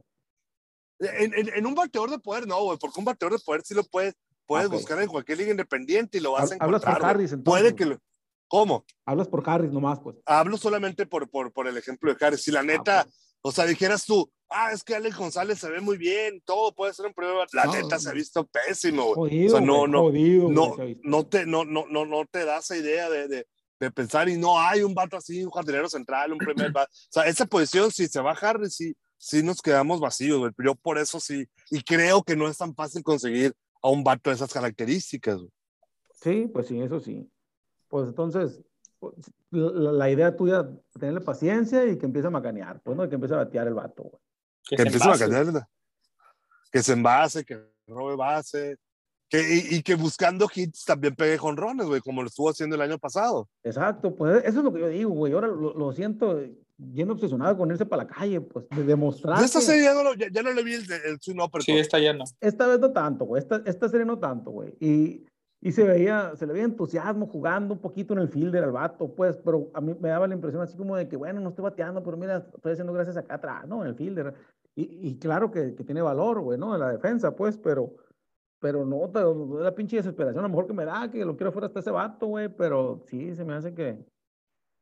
En, 1.00 1.34
en, 1.34 1.50
en, 1.56 1.66
un 1.66 1.74
bateador 1.74 2.12
de 2.12 2.20
poder, 2.20 2.46
no, 2.48 2.62
güey, 2.64 2.78
porque 2.78 3.00
un 3.00 3.06
bateador 3.06 3.38
de 3.38 3.44
poder 3.44 3.62
sí 3.64 3.74
lo 3.74 3.84
puedes, 3.84 4.16
Puedes 4.52 4.70
buscar 4.70 5.02
en 5.02 5.08
cualquier 5.08 5.38
liga 5.38 5.52
independiente 5.52 6.18
y 6.18 6.22
lo 6.22 6.34
vas 6.34 6.52
a 6.52 6.56
encontrar. 6.56 6.68
Hablas 6.68 6.82
por 6.82 7.06
Harris, 7.06 7.32
entonces. 7.32 7.62
Puede 7.62 7.76
que 7.76 7.86
lo... 7.86 8.00
¿Cómo? 8.50 8.86
Hablas 9.06 9.30
por 9.30 9.50
Harris 9.50 9.72
nomás, 9.72 10.02
pues. 10.02 10.18
Hablo 10.26 10.58
solamente 10.58 11.06
por, 11.06 11.30
por, 11.30 11.54
por 11.54 11.68
el 11.68 11.78
ejemplo 11.78 12.14
de 12.14 12.26
Harris. 12.26 12.42
Si 12.42 12.52
la 12.52 12.60
ah, 12.60 12.64
neta, 12.64 13.08
o 13.42 13.52
sea, 13.54 13.66
dijeras 13.66 14.06
tú, 14.06 14.30
ah, 14.50 14.74
es 14.74 14.84
que 14.84 14.94
Alex 14.94 15.16
González 15.16 15.58
se 15.58 15.70
ve 15.70 15.80
muy 15.80 15.98
bien, 15.98 16.42
todo 16.44 16.76
puede 16.76 16.94
ser 16.94 17.06
un 17.06 17.14
prueba. 17.14 17.46
La 17.54 17.66
neta 17.68 17.98
se 17.98 18.10
ha 18.10 18.12
visto 18.12 18.46
pésimo, 18.46 19.16
güey. 19.16 19.48
o 19.48 19.52
sea, 19.52 19.62
no, 19.62 19.88
no, 19.88 20.02
jodido, 20.02 20.50
no, 20.50 20.76
no, 21.02 21.26
te, 21.26 21.46
no, 21.46 21.64
no, 21.64 21.86
no, 21.90 22.06
no 22.06 22.26
te 22.26 22.44
da 22.44 22.58
esa 22.58 22.76
idea 22.76 23.10
de, 23.10 23.30
de, 23.30 23.48
de, 23.82 23.92
pensar 23.92 24.30
y 24.30 24.38
no 24.38 24.60
hay 24.60 24.84
un 24.84 24.94
vato 24.94 25.18
así, 25.18 25.44
un 25.44 25.52
jardinero 25.52 25.90
central, 25.90 26.34
un 26.34 26.38
primer 26.38 26.72
vato. 26.74 26.92
O 26.92 27.12
sea, 27.12 27.24
esa 27.24 27.46
posición, 27.46 27.92
si 27.92 28.08
se 28.08 28.22
va 28.22 28.32
Harris, 28.32 28.76
sí, 28.76 28.96
sí 29.18 29.44
nos 29.44 29.62
quedamos 29.62 30.00
vacíos, 30.00 30.40
güey. 30.40 30.52
Yo 30.64 30.76
por 30.76 30.98
eso 30.98 31.20
sí, 31.20 31.48
y 31.70 31.82
creo 31.84 32.24
que 32.24 32.36
no 32.36 32.48
es 32.48 32.58
tan 32.58 32.74
fácil 32.76 33.04
conseguir 33.04 33.54
a 33.82 33.90
un 33.90 34.04
vato 34.04 34.30
de 34.30 34.36
esas 34.36 34.52
características. 34.52 35.40
Sí, 36.22 36.50
pues 36.54 36.68
sí, 36.68 36.80
eso 36.80 37.00
sí. 37.00 37.30
Pues 37.88 38.08
entonces, 38.08 38.62
pues, 39.00 39.16
la, 39.50 40.10
idea 40.10 40.36
tuya, 40.36 40.70
tenerle 41.00 41.22
paciencia 41.22 41.86
y 41.86 41.98
que 41.98 42.06
empiece 42.06 42.28
a 42.28 42.32
macanear, 42.32 42.82
pues, 42.82 42.96
¿no? 42.96 43.10
Que 43.10 43.16
empiece 43.16 43.34
a 43.34 43.40
batear 43.40 43.68
el 43.68 43.74
vato, 43.74 44.04
güey. 44.04 44.22
Que, 44.70 44.84
empiece 44.84 45.04
a 45.04 45.12
macanear, 45.12 45.68
que 46.72 46.84
se 46.84 46.94
envase, 46.94 47.44
que 47.44 47.60
robe 47.88 48.16
base, 48.16 48.78
que, 49.32 49.66
y, 49.72 49.82
que 49.82 49.96
buscando 49.96 50.50
hits 50.54 50.84
también 50.84 51.16
pegue 51.16 51.38
jonrones, 51.38 51.88
güey, 51.88 52.02
como 52.02 52.22
lo 52.22 52.28
estuvo 52.28 52.50
haciendo 52.50 52.76
el 52.76 52.82
año 52.82 53.00
pasado. 53.00 53.48
Exacto, 53.64 54.14
pues 54.14 54.44
eso 54.44 54.60
es 54.60 54.64
lo 54.66 54.74
que 54.74 54.82
yo 54.82 54.90
digo, 54.90 55.12
güey. 55.12 55.32
Ahora 55.32 55.48
lo, 55.48 55.74
lo 55.74 55.94
siento, 55.94 56.38
lleno 56.78 57.14
obsesionado 57.14 57.58
con 57.58 57.72
irse 57.72 57.86
para 57.86 58.04
la 58.04 58.10
calle, 58.10 58.42
pues, 58.42 58.66
de 58.70 58.84
demostrar. 58.84 59.42
Esta 59.42 59.62
serie 59.62 59.84
ya 59.84 59.94
no, 59.94 60.14
ya, 60.16 60.44
no 60.44 60.52
le 60.52 60.64
vi 60.64 60.74
el, 60.74 60.84
el, 60.84 61.12
el 61.14 61.20
Sí, 61.62 61.72
está 61.78 62.00
lleno. 62.00 62.26
Esta 62.42 62.68
vez 62.68 62.80
no 62.82 62.92
tanto, 62.92 63.24
güey. 63.24 63.42
Esta, 63.42 63.62
esta 63.66 63.88
serie 63.88 64.06
no 64.06 64.20
tanto, 64.20 64.52
güey. 64.52 64.76
Y, 64.82 65.26
y 65.62 65.72
se 65.72 65.86
veía, 65.86 66.34
se 66.36 66.46
le 66.46 66.52
veía 66.52 66.66
entusiasmo 66.66 67.28
jugando 67.28 67.76
un 67.76 67.80
poquito 67.80 68.14
en 68.14 68.20
el 68.20 68.28
fielder 68.28 68.66
al 68.66 68.74
vato, 68.74 69.16
pues, 69.16 69.38
pero 69.38 69.72
a 69.74 69.80
mí 69.80 69.96
me 69.98 70.10
daba 70.10 70.28
la 70.28 70.34
impresión 70.34 70.62
así 70.62 70.76
como 70.76 70.98
de 70.98 71.08
que, 71.08 71.16
bueno, 71.16 71.40
no 71.40 71.50
estoy 71.50 71.64
bateando, 71.64 72.04
pero 72.04 72.18
mira, 72.18 72.46
estoy 72.54 72.74
haciendo 72.74 72.92
gracias 72.92 73.16
acá 73.16 73.36
atrás, 73.36 73.66
¿no? 73.66 73.82
En 73.82 73.88
el 73.88 73.96
fielder. 73.96 74.34
Y, 74.76 75.08
y 75.08 75.20
claro 75.20 75.52
que, 75.52 75.74
que, 75.74 75.86
tiene 75.86 76.02
valor, 76.02 76.42
güey, 76.42 76.58
¿no? 76.58 76.74
En 76.74 76.82
la 76.82 76.92
defensa, 76.92 77.36
pues, 77.36 77.58
pero, 77.58 77.94
pero 78.62 78.86
no, 78.86 79.12
la 79.60 79.74
pinche 79.74 79.98
desesperación, 79.98 80.40
a 80.40 80.48
lo 80.48 80.50
mejor 80.50 80.68
que 80.68 80.74
me 80.74 80.86
da, 80.86 81.10
que 81.10 81.26
lo 81.26 81.36
quiero 81.36 81.52
fuera 81.52 81.66
hasta 81.66 81.80
ese 81.80 81.90
vato, 81.90 82.28
güey, 82.28 82.48
pero 82.48 83.02
sí, 83.08 83.36
se 83.36 83.44
me 83.44 83.56
hace 83.56 83.74
que, 83.74 83.98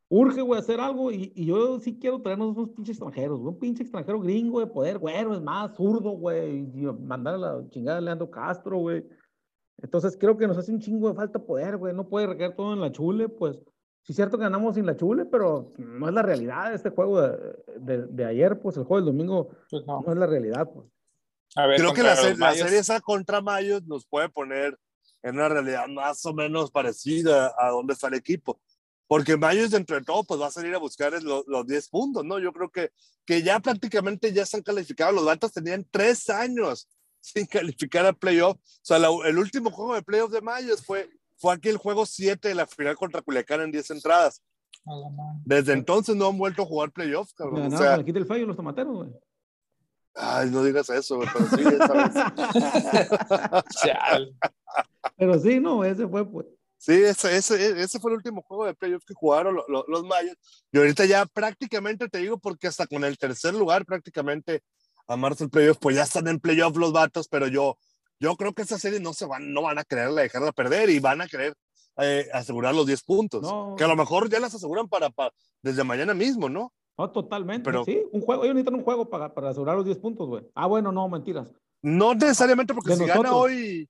urge, 0.10 0.42
güey, 0.42 0.60
hacer 0.60 0.82
algo 0.82 1.12
y, 1.12 1.32
y, 1.34 1.46
yo 1.46 1.80
sí 1.80 1.98
quiero 1.98 2.22
traernos 2.22 2.58
unos 2.58 2.72
pinches 2.72 2.98
extranjeros, 2.98 3.40
un 3.40 3.58
pinche 3.58 3.84
extranjero 3.84 4.20
gringo 4.20 4.60
de 4.60 4.68
poder, 4.68 5.00
güero, 5.00 5.34
es 5.34 5.42
más, 5.42 5.76
zurdo, 5.76 6.12
güey, 6.12 6.70
y 6.74 6.82
mandar 7.00 7.36
a 7.36 7.38
la 7.38 7.70
chingada 7.70 8.00
a 8.00 8.02
Leandro 8.02 8.30
Castro, 8.30 8.80
güey. 8.80 9.08
Entonces 9.82 10.18
creo 10.20 10.36
que 10.36 10.46
nos 10.46 10.58
hace 10.58 10.74
un 10.74 10.80
chingo 10.80 11.08
de 11.08 11.16
falta 11.16 11.40
poder, 11.40 11.78
güey, 11.78 11.96
no 11.96 12.10
puede 12.10 12.28
recaer 12.28 12.58
todo 12.58 12.74
en 12.74 12.82
la 12.82 12.92
chule, 12.92 13.30
pues 13.30 13.58
sí 14.04 14.12
es 14.12 14.18
cierto 14.18 14.38
que 14.38 14.44
ganamos 14.44 14.76
sin 14.76 14.86
la 14.86 14.98
chule, 14.98 15.26
pero 15.26 15.72
no 15.78 16.10
es 16.10 16.14
la 16.14 16.22
realidad 16.22 16.74
este 16.74 16.90
juego 16.90 17.22
de, 17.22 17.38
de, 17.80 18.08
de 18.08 18.26
ayer, 18.26 18.60
pues 18.60 18.76
el 18.76 18.84
juego 18.84 19.06
del 19.06 19.16
domingo 19.16 19.52
pues 19.70 19.88
no. 19.88 20.02
no. 20.02 20.12
es 20.12 20.18
la 20.18 20.28
realidad, 20.28 20.70
pues. 20.70 20.86
A 21.56 21.66
ver, 21.68 21.78
creo 21.80 21.94
que 21.94 22.04
la, 22.04 22.16
la 22.38 22.54
serie 22.54 22.80
esa 22.80 23.00
contra 23.02 23.42
Mayos 23.42 23.84
nos 23.86 24.06
puede 24.06 24.30
poner 24.30 24.78
en 25.24 25.36
una 25.36 25.50
realidad 25.50 25.88
más 25.88 26.26
o 26.26 26.34
menos 26.34 26.72
parecida 26.72 27.54
a 27.58 27.70
dónde 27.70 27.94
está 27.94 28.08
el 28.08 28.14
equipo 28.14 28.60
porque 29.10 29.38
Mayos 29.38 29.72
dentro 29.72 29.96
de 29.96 30.06
todo 30.06 30.24
pues 30.24 30.40
va 30.40 30.48
a 30.48 30.52
salir 30.52 30.74
a 30.76 30.78
buscar 30.78 31.12
los, 31.24 31.44
los 31.48 31.66
10 31.66 31.90
puntos, 31.90 32.24
¿no? 32.24 32.38
Yo 32.38 32.54
creo 32.54 32.70
que, 32.70 32.92
que 33.26 33.42
ya 33.42 33.60
prácticamente 33.60 34.32
ya 34.32 34.44
están 34.44 34.62
calificados, 34.62 35.16
los 35.16 35.26
Batas 35.26 35.52
tenían 35.52 35.84
tres 35.90 36.30
años 36.30 36.88
sin 37.20 37.48
calificar 37.48 38.06
a 38.06 38.14
playoff, 38.14 38.58
o 38.58 38.62
sea, 38.84 39.00
la, 39.00 39.10
el 39.26 39.40
último 39.40 39.72
juego 39.72 39.96
de 39.96 40.04
playoff 40.04 40.32
de 40.32 40.42
Mayos 40.42 40.86
fue, 40.86 41.10
fue 41.38 41.56
aquí 41.56 41.70
el 41.70 41.78
juego 41.78 42.06
7 42.06 42.50
de 42.50 42.54
la 42.54 42.68
final 42.68 42.96
contra 42.96 43.24
Culiacán 43.24 43.62
en 43.62 43.72
10 43.72 43.90
entradas. 43.92 44.44
Desde 45.44 45.74
entonces 45.74 46.16
no 46.16 46.28
han 46.28 46.38
vuelto 46.38 46.62
a 46.62 46.66
jugar 46.66 46.92
playoffs, 46.92 47.34
cabrón. 47.34 47.68
No, 47.68 47.76
o 47.76 47.78
sea, 47.78 48.04
quita 48.04 48.20
el 48.20 48.28
fallo 48.28 48.46
los 48.46 48.56
tomateros, 48.56 48.96
güey. 48.96 49.10
Ay, 50.16 50.50
no 50.50 50.64
digas 50.64 50.90
eso, 50.90 51.18
güey, 51.18 51.30
pero 51.32 51.46
sí, 51.50 51.64
esa 51.76 51.94
vez. 51.94 52.14
pero 55.18 55.40
sí, 55.40 55.60
no, 55.60 55.84
ese 55.84 56.08
fue, 56.08 56.30
pues. 56.30 56.48
Sí, 56.78 56.94
ese, 56.94 57.36
ese, 57.36 57.82
ese 57.82 58.00
fue 58.00 58.12
el 58.12 58.18
último 58.18 58.42
juego 58.42 58.66
de 58.66 58.74
playoff 58.74 59.04
que 59.06 59.14
jugaron 59.14 59.56
los, 59.56 59.66
los, 59.68 59.84
los 59.88 60.04
Mayos. 60.06 60.36
Y 60.72 60.78
ahorita 60.78 61.06
ya 61.06 61.26
prácticamente 61.26 62.08
te 62.08 62.20
digo, 62.20 62.40
porque 62.40 62.68
hasta 62.68 62.88
con 62.88 63.04
el 63.04 63.18
tercer 63.18 63.54
lugar 63.54 63.86
prácticamente 63.86 64.62
a 65.08 65.18
marzo 65.18 65.44
el 65.44 65.50
playoff, 65.50 65.78
pues 65.80 65.98
ya 65.98 66.04
están 66.04 66.28
en 66.28 66.40
playoff 66.40 66.78
los 66.78 66.94
vatos, 66.94 67.28
pero 67.28 67.48
yo, 67.48 67.78
yo 68.20 68.36
creo 68.38 68.54
que 68.54 68.62
esa 68.62 68.80
serie 68.80 69.02
no 69.02 69.14
se 69.14 69.26
van, 69.26 69.54
no 69.54 69.64
van 69.64 69.78
a 69.78 69.84
querer 69.84 70.12
dejarla 70.12 70.54
perder 70.54 70.90
y 70.90 71.00
van 71.00 71.20
a 71.20 71.28
querer 71.28 71.54
eh, 71.98 72.30
asegurar 72.34 72.74
los 72.74 72.86
10 72.86 73.04
puntos. 73.04 73.42
No. 73.42 73.76
Que 73.78 73.84
a 73.84 73.88
lo 73.88 73.98
mejor 73.98 74.30
ya 74.30 74.40
las 74.40 74.56
aseguran 74.56 74.88
para, 74.88 75.10
para 75.10 75.34
desde 75.62 75.84
mañana 75.84 76.14
mismo, 76.14 76.48
¿no? 76.48 76.72
No, 77.00 77.10
totalmente. 77.12 77.64
Pero, 77.64 77.86
sí, 77.86 78.04
un 78.12 78.22
juego, 78.22 78.44
ellos 78.44 78.56
necesitan 78.56 78.76
un 78.80 78.84
juego 78.84 79.10
para, 79.10 79.34
para 79.34 79.50
asegurar 79.50 79.76
los 79.78 79.86
10 79.86 79.98
puntos, 80.00 80.28
güey. 80.28 80.44
Ah, 80.54 80.68
bueno, 80.68 80.92
no, 80.92 81.08
mentiras. 81.08 81.48
No 81.82 82.14
necesariamente 82.14 82.74
porque 82.74 82.90
De 82.92 82.98
si 82.98 83.06
gana 83.06 83.16
nosotros. 83.24 83.42
hoy, 83.42 83.90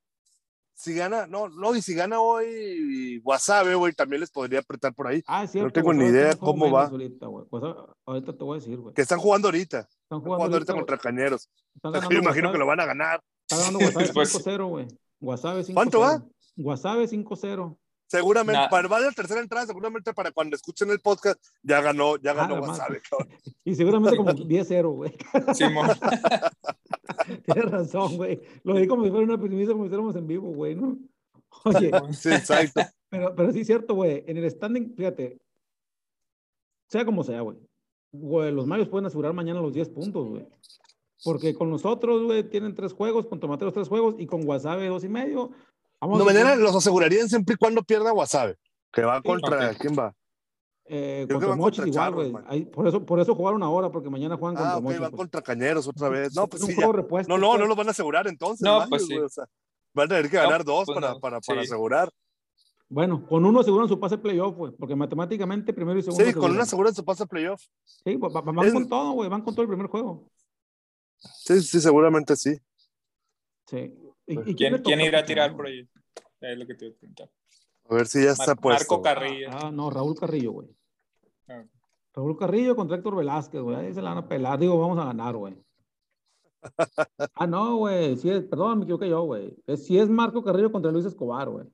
si 0.75 0.93
gana, 0.93 1.25
no, 1.27 1.49
no, 1.49 1.75
y 1.75 1.81
si 1.81 1.93
gana 1.95 2.21
hoy 2.21 3.19
Wasabe, 3.25 3.73
güey, 3.75 3.93
también 3.93 4.19
les 4.21 4.29
podría 4.31 4.59
apretar 4.59 4.93
por 4.93 5.07
ahí. 5.07 5.23
Ah, 5.25 5.45
cierto. 5.47 5.73
tengo 5.73 5.91
ni 5.93 6.05
idea 6.05 6.35
cómo 6.35 6.69
va. 6.71 6.85
Ahorita. 6.85 7.25
Guasave- 7.27 7.93
ahorita 8.05 8.37
te 8.37 8.43
voy 8.43 8.57
a 8.57 8.59
decir, 8.61 8.77
güey. 8.77 8.93
Que 8.93 9.01
están 9.01 9.19
jugando 9.19 9.47
ahorita. 9.47 9.79
Están 9.79 9.89
Están 10.03 10.19
jugando, 10.19 10.35
jugando 10.37 10.55
ahorita 10.57 10.73
ahorita, 10.73 10.91
contra 10.93 10.97
Cañeros. 11.11 11.49
están 11.75 11.89
O 11.89 11.91
sea, 11.93 12.01
que 12.01 12.05
ganando 12.07 12.13
yo 12.13 12.19
imagino 12.23 12.47
Guasave- 12.49 12.51
que 12.53 12.57
lo 12.59 12.65
van 12.67 12.79
a 12.79 12.85
ganar. 12.85 13.23
Está 13.49 13.57
ganando 13.57 13.79
Pues- 14.13 14.33
5-0, 14.33 14.67
güey. 14.69 14.87
Guasave 15.19 15.63
5-0. 15.63 15.73
¿Cuánto 15.73 15.99
va? 15.99 16.23
Guasave 16.55 17.07
5-0. 17.07 17.75
Seguramente, 18.09 18.59
Nah. 18.59 18.69
para 18.69 18.87
va 18.87 18.99
la 18.99 19.11
tercera 19.11 19.39
entrada, 19.39 19.67
seguramente 19.67 20.13
para 20.13 20.31
cuando 20.31 20.55
escuchen 20.55 20.89
el 20.89 20.99
podcast, 20.99 21.39
ya 21.61 21.79
ganó, 21.79 22.17
ya 22.17 22.33
ganó 22.33 22.55
Wasabe, 22.59 23.01
cabrón. 23.07 23.29
Y 23.65 23.75
seguramente 23.75 24.17
como 24.17 24.31
10-0, 24.33 24.89
güey. 24.95 25.13
Simón. 25.53 25.89
Tienes 27.45 27.71
razón, 27.71 28.17
güey. 28.17 28.41
Lo 28.63 28.75
di 28.75 28.87
como 28.87 29.03
si 29.03 29.11
fuera 29.11 29.25
una 29.25 29.37
primicia, 29.39 29.73
como 29.73 29.83
si 29.83 29.87
estuviéramos 29.87 30.15
en 30.15 30.27
vivo, 30.27 30.49
güey, 30.53 30.75
¿no? 30.75 30.97
Oye, 31.65 31.91
Sí, 32.13 32.29
exacto. 32.29 32.81
pero, 33.09 33.35
pero 33.35 33.51
sí 33.51 33.61
es 33.61 33.67
cierto, 33.67 33.93
güey. 33.93 34.23
En 34.27 34.37
el 34.37 34.49
standing, 34.49 34.95
fíjate, 34.95 35.37
sea 36.87 37.05
como 37.05 37.23
sea, 37.23 37.41
güey. 37.41 37.57
Güey, 38.11 38.51
los 38.51 38.65
Mayos 38.65 38.87
pueden 38.89 39.05
asegurar 39.05 39.33
mañana 39.33 39.61
los 39.61 39.73
10 39.73 39.89
puntos, 39.89 40.27
güey. 40.27 40.47
Porque 41.23 41.53
con 41.53 41.69
nosotros, 41.69 42.23
güey, 42.23 42.43
tienen 42.49 42.73
tres 42.73 42.93
juegos, 42.93 43.27
con 43.27 43.39
Tomateros 43.39 43.73
tres 43.73 43.87
juegos 43.89 44.15
y 44.17 44.25
con 44.25 44.47
Wasabe 44.47 44.87
dos 44.87 45.03
y 45.03 45.09
medio. 45.09 45.51
Vamos 46.01 46.19
No, 46.19 46.25
mañana 46.25 46.55
los 46.55 46.75
asegurarían 46.75 47.27
siempre 47.27 47.55
y 47.55 47.57
cuando 47.57 47.83
pierda 47.83 48.13
Wasabe. 48.13 48.57
Que 48.91 49.03
va 49.03 49.21
contra. 49.21 49.73
¿quién 49.75 49.95
va? 49.97 50.13
Eh, 50.85 51.25
Creo 51.27 51.39
que 51.39 51.45
contra 51.45 51.49
van 51.49 51.57
Mochis 51.59 51.83
contra 51.83 52.07
igual, 52.09 52.31
güey. 52.31 52.65
Por 52.65 52.87
eso, 52.87 53.05
por 53.05 53.19
eso 53.19 53.35
jugaron 53.35 53.61
ahora, 53.61 53.91
porque 53.91 54.09
mañana 54.09 54.37
juegan 54.37 54.55
contra 54.55 54.73
Ah, 54.73 54.77
ok, 54.77 54.83
Mochis. 54.83 54.99
van 54.99 55.11
pues. 55.11 55.17
contra 55.19 55.41
Cañeros 55.41 55.87
otra 55.87 56.09
vez. 56.09 56.33
No, 56.35 56.47
pues 56.47 56.63
Es 56.63 56.69
un 56.69 56.75
sí, 56.75 56.81
No, 56.81 56.93
no, 56.93 57.07
pues. 57.07 57.27
no 57.27 57.37
los 57.67 57.77
van 57.77 57.87
a 57.89 57.91
asegurar 57.91 58.27
entonces. 58.27 58.61
No, 58.61 58.83
pues 58.89 59.05
sí. 59.05 59.13
güey, 59.13 59.25
o 59.25 59.29
sea, 59.29 59.45
van 59.93 60.05
a 60.05 60.09
tener 60.09 60.29
que 60.31 60.37
No, 60.37 60.43
ganar 60.43 60.63
dos 60.63 60.85
pues 60.85 60.95
para, 60.99 61.13
no, 61.13 61.19
para, 61.19 61.39
para 61.41 61.61
sí. 61.61 61.67
asegurar. 61.67 62.09
Bueno, 62.91 63.27
con 63.27 63.45
uno 63.45 63.59
aseguran 63.59 63.87
su 63.87 63.99
pase 63.99 64.17
playoff, 64.17 64.55
güey, 64.55 64.71
porque 64.71 64.95
matemáticamente 64.95 65.73
primero 65.73 65.99
y 65.99 66.01
segundo. 66.01 66.25
Sí, 66.25 66.33
con 66.33 66.51
una 66.51 66.63
aseguran. 66.63 66.63
aseguran 66.63 66.95
se 66.95 67.03
pasa 67.03 67.25
playoff. 67.27 67.61
Sí, 67.83 68.15
va- 68.15 68.29
va- 68.29 68.41
van 68.41 68.65
Es- 68.65 68.73
con 68.73 68.89
todo, 68.89 69.11
güey, 69.11 69.29
van 69.29 69.41
con 69.43 69.53
todo 69.53 69.61
el 69.61 69.67
primer 69.67 69.85
juego. 69.87 70.27
Sí, 71.19 71.61
sí, 71.61 71.79
seguramente 71.81 72.35
sí. 72.35 72.57
Sí. 73.67 73.93
¿Y, 74.29 74.51
y 74.51 74.55
¿Quién, 74.55 75.01
irá 75.01 75.19
a 75.19 75.21
pues, 75.21 75.25
tirar 75.27 75.51
no? 75.51 75.57
por 75.57 75.65
ahí? 75.67 75.89
Es 76.41 76.57
lo 76.57 76.65
que 76.67 76.75
te 76.75 76.85
iba 76.85 76.95
a 76.95 76.97
preguntar. 76.99 77.29
A 77.89 77.95
ver 77.95 78.07
si 78.07 78.23
ya 78.23 78.31
está 78.31 78.53
Mar- 78.53 78.59
puesto. 78.61 78.93
Marco 78.93 79.01
Carrillo. 79.01 79.49
Ah, 79.51 79.71
no, 79.71 79.89
Raúl 79.89 80.15
Carrillo, 80.17 80.51
güey. 80.51 80.67
Ah. 81.47 81.63
Raúl 82.13 82.37
Carrillo 82.37 82.75
contra 82.75 82.97
Héctor 82.97 83.15
Velázquez, 83.15 83.61
güey. 83.61 83.75
Ahí 83.77 83.93
se 83.93 84.01
la 84.01 84.09
van 84.09 84.19
a 84.19 84.27
pelar. 84.27 84.59
Digo, 84.59 84.79
vamos 84.79 84.99
a 84.99 85.05
ganar, 85.05 85.35
güey. 85.35 85.55
Ah, 87.35 87.47
no, 87.47 87.77
güey. 87.77 88.17
Sí 88.17 88.29
es, 88.29 88.43
perdón, 88.43 88.79
me 88.79 88.83
equivoqué 88.83 89.09
yo, 89.09 89.23
güey. 89.23 89.55
Sí 89.77 89.97
es 89.97 90.09
Marco 90.09 90.43
Carrillo 90.43 90.71
contra 90.71 90.91
Luis 90.91 91.05
Escobar, 91.05 91.49
güey. 91.49 91.65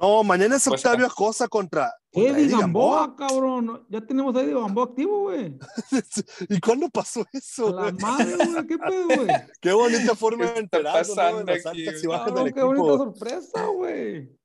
No, 0.00 0.22
mañana 0.22 0.56
es 0.56 0.68
Pues, 0.68 0.84
Octavio 0.84 1.06
Acosta 1.06 1.48
contra, 1.48 1.90
contra 2.12 2.32
Eddie 2.32 2.44
Eddie 2.44 2.58
Gamboa, 2.58 3.16
cabrón. 3.16 3.86
Ya 3.88 4.00
tenemos 4.00 4.36
a 4.36 4.42
Eddie 4.42 4.54
Gamboa 4.54 4.84
activo, 4.84 5.20
güey. 5.20 5.58
¿Y 6.50 6.60
cuándo 6.60 6.88
pasó 6.90 7.24
eso? 7.32 7.72
la 7.72 7.90
güey? 7.90 7.94
madre, 7.94 8.36
güey. 8.36 8.66
¿Qué 8.66 8.78
pedo, 8.78 9.06
güey? 9.06 9.28
Qué 9.60 9.72
bonita 9.72 10.14
forma 10.14 10.38
¿Qué 10.38 10.52
de 10.52 10.60
está 10.60 10.78
enterarnos 10.78 11.16
¿no? 11.16 11.38
de 11.38 11.44
las 11.44 11.66
aquí, 11.66 11.86
altas 11.86 12.02
y 12.02 12.06
güey? 12.06 12.18
bajas 12.18 12.26
Cabrón, 12.28 12.44
del 12.44 12.54
qué 12.54 12.62
bonita 12.62 12.96
sorpresa, 12.98 13.66
güey. 13.66 14.38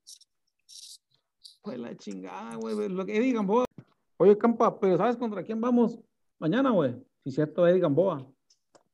Fue 1.62 1.78
la 1.78 1.96
chingada, 1.96 2.56
güey. 2.56 2.88
Lo 2.88 3.04
que 3.04 3.16
Eddie 3.16 3.32
Gamboa. 3.34 3.64
Oye, 4.16 4.38
Campa, 4.38 4.78
pero 4.80 4.96
¿sabes 4.96 5.16
contra 5.16 5.42
quién 5.42 5.60
vamos 5.60 5.98
mañana, 6.38 6.70
güey? 6.70 6.94
Si 7.22 7.28
es 7.28 7.34
cierto, 7.34 7.66
Eddie 7.66 7.80
Gamboa. 7.80 8.26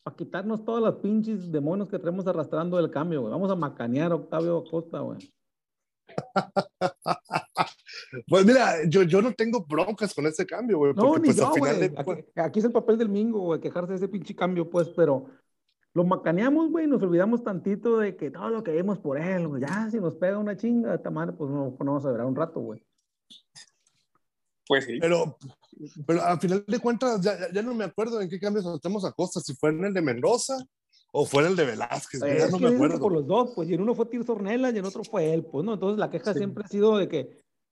Para 0.03 0.17
quitarnos 0.17 0.65
todas 0.65 0.83
las 0.83 0.95
pinches 0.97 1.53
demonios 1.53 1.89
que 1.89 1.99
traemos 1.99 2.27
arrastrando 2.27 2.77
del 2.79 2.91
cambio, 2.91 3.21
güey. 3.21 3.33
Vamos 3.33 3.51
a 3.51 3.55
macanear 3.55 4.11
a 4.11 4.17
Octavio 4.17 4.59
Acosta, 4.59 4.99
güey. 5.01 5.19
Pues 8.27 8.47
mira, 8.47 8.85
yo, 8.89 9.03
yo 9.03 9.21
no 9.21 9.33
tengo 9.33 9.65
broncas 9.67 10.15
con 10.15 10.27
ese 10.27 10.47
cambio, 10.47 10.79
güey. 10.79 10.95
No, 10.95 11.17
ni 11.17 11.27
pues 11.27 11.37
yo, 11.37 11.51
güey. 11.57 11.79
de 11.79 11.95
Aquí, 11.97 12.13
aquí 12.37 12.59
es 12.61 12.65
el 12.65 12.73
papel 12.73 12.99
del 12.99 13.09
Mingo, 13.09 13.41
güey, 13.41 13.61
quejarse 13.61 13.91
de 13.93 13.97
ese 13.97 14.09
pinche 14.09 14.35
cambio, 14.35 14.69
pues, 14.69 14.89
pero 14.91 15.27
lo 15.95 16.05
macaneamos, 16.05 16.71
güey, 16.71 16.85
y 16.87 16.89
nos 16.89 17.03
olvidamos 17.03 17.43
tantito 17.43 17.99
de 17.99 18.17
que 18.17 18.31
todo 18.31 18.49
lo 18.51 18.63
que 18.63 18.73
vimos 18.73 18.99
por 18.99 19.19
él, 19.19 19.49
güey. 19.49 19.63
Ya, 19.63 19.89
si 19.91 19.99
nos 19.99 20.15
pega 20.15 20.39
una 20.39 20.57
chinga, 20.57 20.95
esta 20.95 21.11
madre, 21.11 21.33
pues 21.33 21.51
no, 21.51 21.75
pues 21.77 21.85
no 21.85 21.93
vamos 21.93 22.07
a 22.07 22.13
ver 22.13 22.21
un 22.23 22.37
rato, 22.37 22.61
güey. 22.61 22.83
Pues 24.67 24.85
sí. 24.85 24.99
Pero, 25.01 25.37
pero 26.07 26.23
al 26.23 26.39
final 26.39 26.65
de 26.67 26.79
cuentas, 26.79 27.21
ya, 27.21 27.51
ya- 27.53 27.63
no 27.63 27.75
me 27.75 27.85
acuerdo 27.85 28.21
en 28.21 28.29
qué 28.29 28.39
cambios 28.39 28.65
soltamos 28.65 29.05
a 29.05 29.13
Costa, 29.13 29.41
si 29.41 29.55
fue 29.55 29.71
en 29.71 29.85
el 29.85 29.95
de 29.95 30.03
Mendoza 30.03 30.57
o 31.13 31.25
fue 31.27 31.43
en 31.43 31.51
el 31.51 31.57
de 31.57 31.65
Velázquez, 31.65 32.23
Eh, 32.23 32.37
ya 32.39 32.49
no 32.49 32.59
me 32.59 32.69
acuerdo. 32.69 32.99
por 33.01 33.13
los 33.13 33.27
dos, 33.27 33.53
pues, 33.55 33.69
y 33.71 33.75
en 33.75 33.81
uno 33.83 33.95
fue 33.95 34.07
Tirso 34.07 34.33
Ornelas 34.33 34.75
y 34.75 34.79
en 34.79 34.85
otro 34.85 35.03
fue 35.05 35.33
él, 35.33 35.45
pues, 35.45 35.65
¿no? 35.65 35.75
Entonces 35.75 35.99
la 35.99 36.11
queja 36.11 36.33
Sí. 36.33 36.39
siempre 36.41 36.65
ha 36.65 36.69
sido 36.69 36.97
de 36.99 37.09
que 37.09 37.31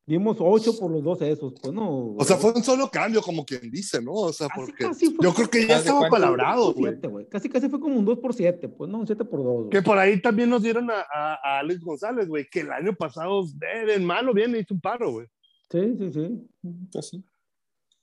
dimos 0.08 0.36
ocho 0.40 0.78
por 0.78 0.90
los 0.90 1.02
dos 1.02 1.20
esos, 1.20 1.52
pues, 1.60 1.74
¿no? 1.74 2.14
O 2.16 2.24
sea, 2.24 2.36
fue 2.36 2.52
un 2.52 2.62
solo 2.62 2.88
cambio, 2.90 3.20
como 3.20 3.44
quien 3.44 3.70
dice, 3.70 4.00
¿no? 4.00 4.12
O 4.12 4.32
sea, 4.32 4.46
Casi, 4.48 4.60
porque 4.60 4.84
casi 4.84 5.06
fue 5.14 5.24
yo 5.24 5.34
creo 5.34 5.50
que 5.50 5.66
ya 5.66 5.78
estaba 5.78 6.08
palabrado, 6.08 6.72
güey. 6.72 6.98
Casi, 7.28 7.48
casi 7.48 7.68
fue 7.68 7.80
como 7.80 7.98
un 7.98 8.04
2 8.04 8.18
por 8.20 8.32
7, 8.32 8.68
pues, 8.68 8.88
¿no? 8.90 8.98
Un 9.00 9.06
7 9.06 9.24
por 9.24 9.42
2. 9.42 9.66
Que 9.70 9.82
por 9.82 9.98
ahí 9.98 10.20
también 10.22 10.48
nos 10.48 10.62
dieron 10.62 10.90
a, 10.90 11.00
a, 11.12 11.34
a 11.34 11.58
Alex 11.58 11.80
González, 11.84 12.28
güey, 12.28 12.46
que 12.50 12.60
el 12.60 12.70
año 12.70 12.94
pasado, 12.94 13.44
de, 13.54 13.98
malo, 13.98 14.32
bien, 14.32 14.54
hizo 14.56 14.72
un 14.74 14.80
paro, 14.80 15.10
güey. 15.10 15.26
Sí, 15.70 15.96
sí, 15.98 16.12
sí. 16.12 16.48
Pues. 16.92 17.14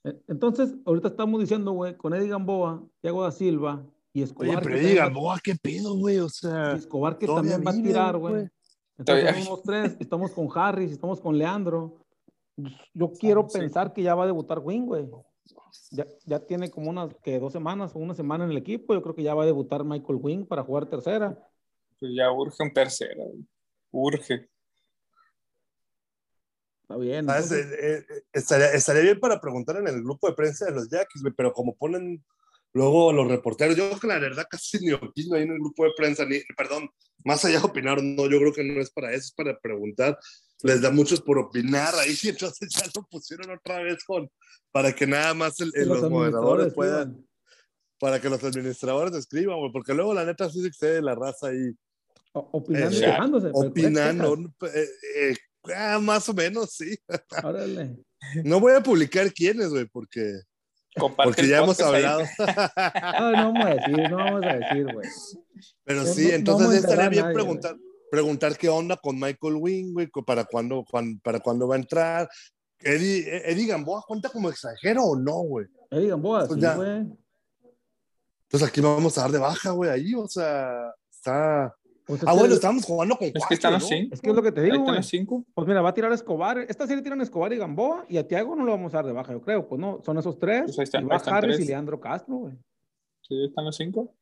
Eh, 0.03 0.19
Entonces, 0.27 0.75
ahorita 0.85 1.07
estamos 1.07 1.39
diciendo, 1.39 1.71
güey, 1.71 1.95
con 1.95 2.13
Eddie 2.13 2.27
Gamboa, 2.27 2.83
Thiago 3.01 3.23
da 3.23 3.31
Silva 3.31 3.81
y 4.13 4.21
Escobar. 4.21 4.49
Oye, 4.49 4.57
que 4.59 4.63
pero 4.63 4.87
digan, 4.87 5.13
boa, 5.13 5.39
qué 5.43 5.55
pedo, 5.55 5.95
güey, 5.95 6.19
o 6.19 6.27
y 6.27 6.29
sea. 6.29 6.73
Escobar 6.73 7.17
que 7.17 7.25
también 7.25 7.63
va 7.65 7.71
a 7.71 7.73
tirar, 7.73 8.17
güey. 8.17 8.47
Entonces, 8.97 9.43
somos 9.43 9.63
tres, 9.63 9.97
estamos 9.99 10.31
con 10.31 10.47
Harris, 10.53 10.91
estamos 10.91 11.19
con 11.19 11.37
Leandro. 11.37 12.05
Yo 12.93 13.11
quiero 13.11 13.47
sí. 13.49 13.57
pensar 13.57 13.91
que 13.91 14.03
ya 14.03 14.13
va 14.13 14.23
a 14.23 14.27
debutar 14.27 14.59
Wing, 14.59 14.85
güey. 14.85 15.09
Ya, 15.89 16.05
ya 16.25 16.39
tiene 16.39 16.69
como 16.69 16.91
unas 16.91 17.15
que 17.23 17.39
dos 17.39 17.51
semanas 17.51 17.95
o 17.95 17.99
una 17.99 18.13
semana 18.13 18.45
en 18.45 18.51
el 18.51 18.57
equipo. 18.57 18.93
Yo 18.93 19.01
creo 19.01 19.15
que 19.15 19.23
ya 19.23 19.33
va 19.33 19.43
a 19.43 19.47
debutar 19.47 19.83
Michael 19.83 20.19
Wing 20.21 20.45
para 20.45 20.63
jugar 20.63 20.85
tercera. 20.85 21.35
Pues 21.99 22.11
ya 22.15 22.31
urge 22.31 22.61
un 22.61 22.71
tercero. 22.71 23.23
güey. 23.23 23.45
Urge. 23.91 24.47
Está 26.83 26.97
bien. 26.97 27.19
Entonces- 27.21 27.65
Eh, 27.71 28.05
eh, 28.07 28.23
estaría, 28.31 28.71
estaría 28.73 29.01
bien 29.01 29.19
para 29.19 29.41
preguntar 29.41 29.77
en 29.77 29.87
el 29.87 30.03
grupo 30.03 30.27
de 30.27 30.35
prensa 30.35 30.65
de 30.65 30.71
los 30.71 30.87
güey, 30.87 31.33
pero 31.35 31.51
como 31.51 31.75
ponen 31.75 32.23
luego 32.73 33.13
los 33.13 33.27
reporteros, 33.27 33.75
yo 33.75 33.87
creo 33.87 33.99
que 33.99 34.07
la 34.07 34.19
verdad 34.19 34.45
casi 34.49 34.79
ni 34.79 34.91
opino 34.93 35.35
ahí 35.35 35.43
en 35.43 35.51
el 35.51 35.59
grupo 35.59 35.83
de 35.85 35.91
prensa, 35.95 36.25
ni, 36.25 36.39
perdón, 36.57 36.89
más 37.23 37.45
allá 37.45 37.59
de 37.59 37.65
opinar, 37.65 38.01
no, 38.03 38.29
yo 38.29 38.37
creo 38.39 38.53
que 38.53 38.63
no 38.63 38.81
es 38.81 38.91
para 38.91 39.11
eso, 39.11 39.27
es 39.27 39.31
para 39.33 39.57
preguntar. 39.59 40.17
Les 40.61 40.81
da 40.81 40.91
muchos 40.91 41.21
por 41.21 41.37
opinar 41.37 41.93
ahí, 41.95 42.15
y 42.23 42.29
entonces 42.29 42.69
ya 42.69 42.85
lo 42.95 43.03
pusieron 43.09 43.49
otra 43.51 43.81
vez 43.83 44.03
con, 44.03 44.29
para 44.71 44.93
que 44.93 45.05
nada 45.07 45.33
más 45.33 45.59
el- 45.59 45.71
el- 45.75 45.87
los 45.87 46.01
los 46.01 46.09
moderadores 46.11 46.73
puedan, 46.73 47.09
escriban. 47.09 47.27
para 47.99 48.19
que 48.21 48.29
los 48.29 48.43
administradores 48.43 49.13
escriban, 49.15 49.57
güey, 49.59 49.71
porque 49.71 49.93
luego 49.93 50.13
la 50.13 50.25
neta 50.25 50.49
sí 50.49 50.61
se 50.61 50.67
excede 50.67 51.01
la 51.01 51.15
raza 51.15 51.47
ahí 51.47 51.71
O- 52.35 52.49
Opinando 52.53 52.97
Eh, 52.97 53.51
opinando, 53.53 54.47
puras 54.57 54.75
eh, 54.75 54.89
eh, 55.19 55.35
ah, 55.75 55.99
más 55.99 56.27
o 56.29 56.33
menos, 56.33 56.71
sí. 56.73 56.97
Órale. 57.43 57.97
No 58.45 58.59
voy 58.61 58.71
a 58.73 58.81
publicar 58.81 59.31
quiénes, 59.33 59.69
güey, 59.69 59.85
porque, 59.85 60.39
Comparte 60.99 61.23
porque 61.29 61.47
ya 61.47 61.57
hemos 61.59 61.79
hablado. 61.79 62.21
No 63.19 63.31
vamos 63.31 63.65
a 63.65 63.69
decir, 63.75 64.09
no 64.09 64.15
vamos 64.17 64.43
a 64.45 64.53
decir, 64.55 64.93
güey. 64.93 65.09
Pero 65.83 66.05
sí, 66.05 66.27
no- 66.27 66.33
entonces 66.33 66.73
estaría 66.83 67.09
bien 67.09 67.23
nadie, 67.23 67.33
preguntar, 67.33 67.75
preguntar 68.11 68.57
qué 68.57 68.69
onda 68.69 68.97
con 68.97 69.15
Michael 69.19 69.55
Wing, 69.59 69.93
güey, 69.93 70.07
para 70.25 70.45
cuándo, 70.45 70.83
cuán- 70.89 71.19
para 71.19 71.39
cuándo 71.39 71.67
va 71.67 71.75
a 71.75 71.79
entrar. 71.79 72.29
Eddie, 72.79 73.19
eh, 73.19 73.43
Eddie 73.51 73.67
Gamboa 73.67 74.03
cuenta 74.07 74.29
como 74.29 74.49
extranjero 74.49 75.03
o 75.03 75.15
no, 75.15 75.35
güey. 75.43 75.67
Eddie 75.89 76.09
Gamboa, 76.09 76.45
Pues 76.47 76.59
sí, 76.59 76.65
güey. 76.75 77.07
Entonces 78.47 78.69
aquí 78.69 78.81
vamos 78.81 79.17
a 79.17 79.21
dar 79.21 79.31
de 79.31 79.39
baja, 79.39 79.71
güey, 79.71 79.89
ahí, 79.89 80.13
o 80.15 80.27
sea, 80.27 80.93
está. 81.11 81.73
Pues 82.05 82.21
es 82.21 82.27
Ah, 82.27 82.33
bueno, 82.33 82.53
estábamos 82.53 82.83
jugando 82.83 83.15
con 83.17 83.27
Es 83.27 83.45
que 83.47 83.53
están 83.53 83.71
¿no? 83.71 83.77
así. 83.77 84.09
Es 84.11 84.19
que 84.19 84.29
es 84.29 84.35
lo 84.35 84.43
que 84.43 84.51
te 84.51 84.59
Ahí 84.59 84.65
digo, 84.65 84.75
están 84.75 84.85
güey. 84.87 84.97
los 84.97 85.07
cinco. 85.07 85.45
Pues 85.53 85.67
mira, 85.67 85.81
va 85.81 85.89
a 85.89 85.93
tirar 85.93 86.11
Escobar. 86.11 86.57
Esta 86.59 86.85
serie 86.85 87.01
tiran 87.01 87.21
Escobar 87.21 87.53
y 87.53 87.57
Gamboa 87.57 88.05
y 88.09 88.17
a 88.17 88.27
Tiago 88.27 88.55
no 88.55 88.63
lo 88.65 88.71
vamos 88.71 88.93
a 88.93 88.97
dar 88.97 89.05
de 89.05 89.13
baja, 89.13 89.31
yo 89.31 89.41
creo. 89.41 89.67
Pues 89.67 89.79
no, 89.79 90.01
son 90.05 90.17
esos 90.17 90.37
tres. 90.37 90.63
Pues 90.65 90.79
ahí 90.79 90.83
están- 90.83 91.03
y 91.03 91.07
va 91.07 91.15
ahí 91.15 91.17
están 91.17 91.33
Harris 91.35 91.55
tres. 91.55 91.65
y 91.65 91.69
Leandro 91.69 91.99
Castro, 91.99 92.35
güey. 92.35 92.53
Sí, 93.21 93.35
ahí 93.35 93.45
están 93.47 93.65
los 93.65 93.75
cinco. 93.77 94.13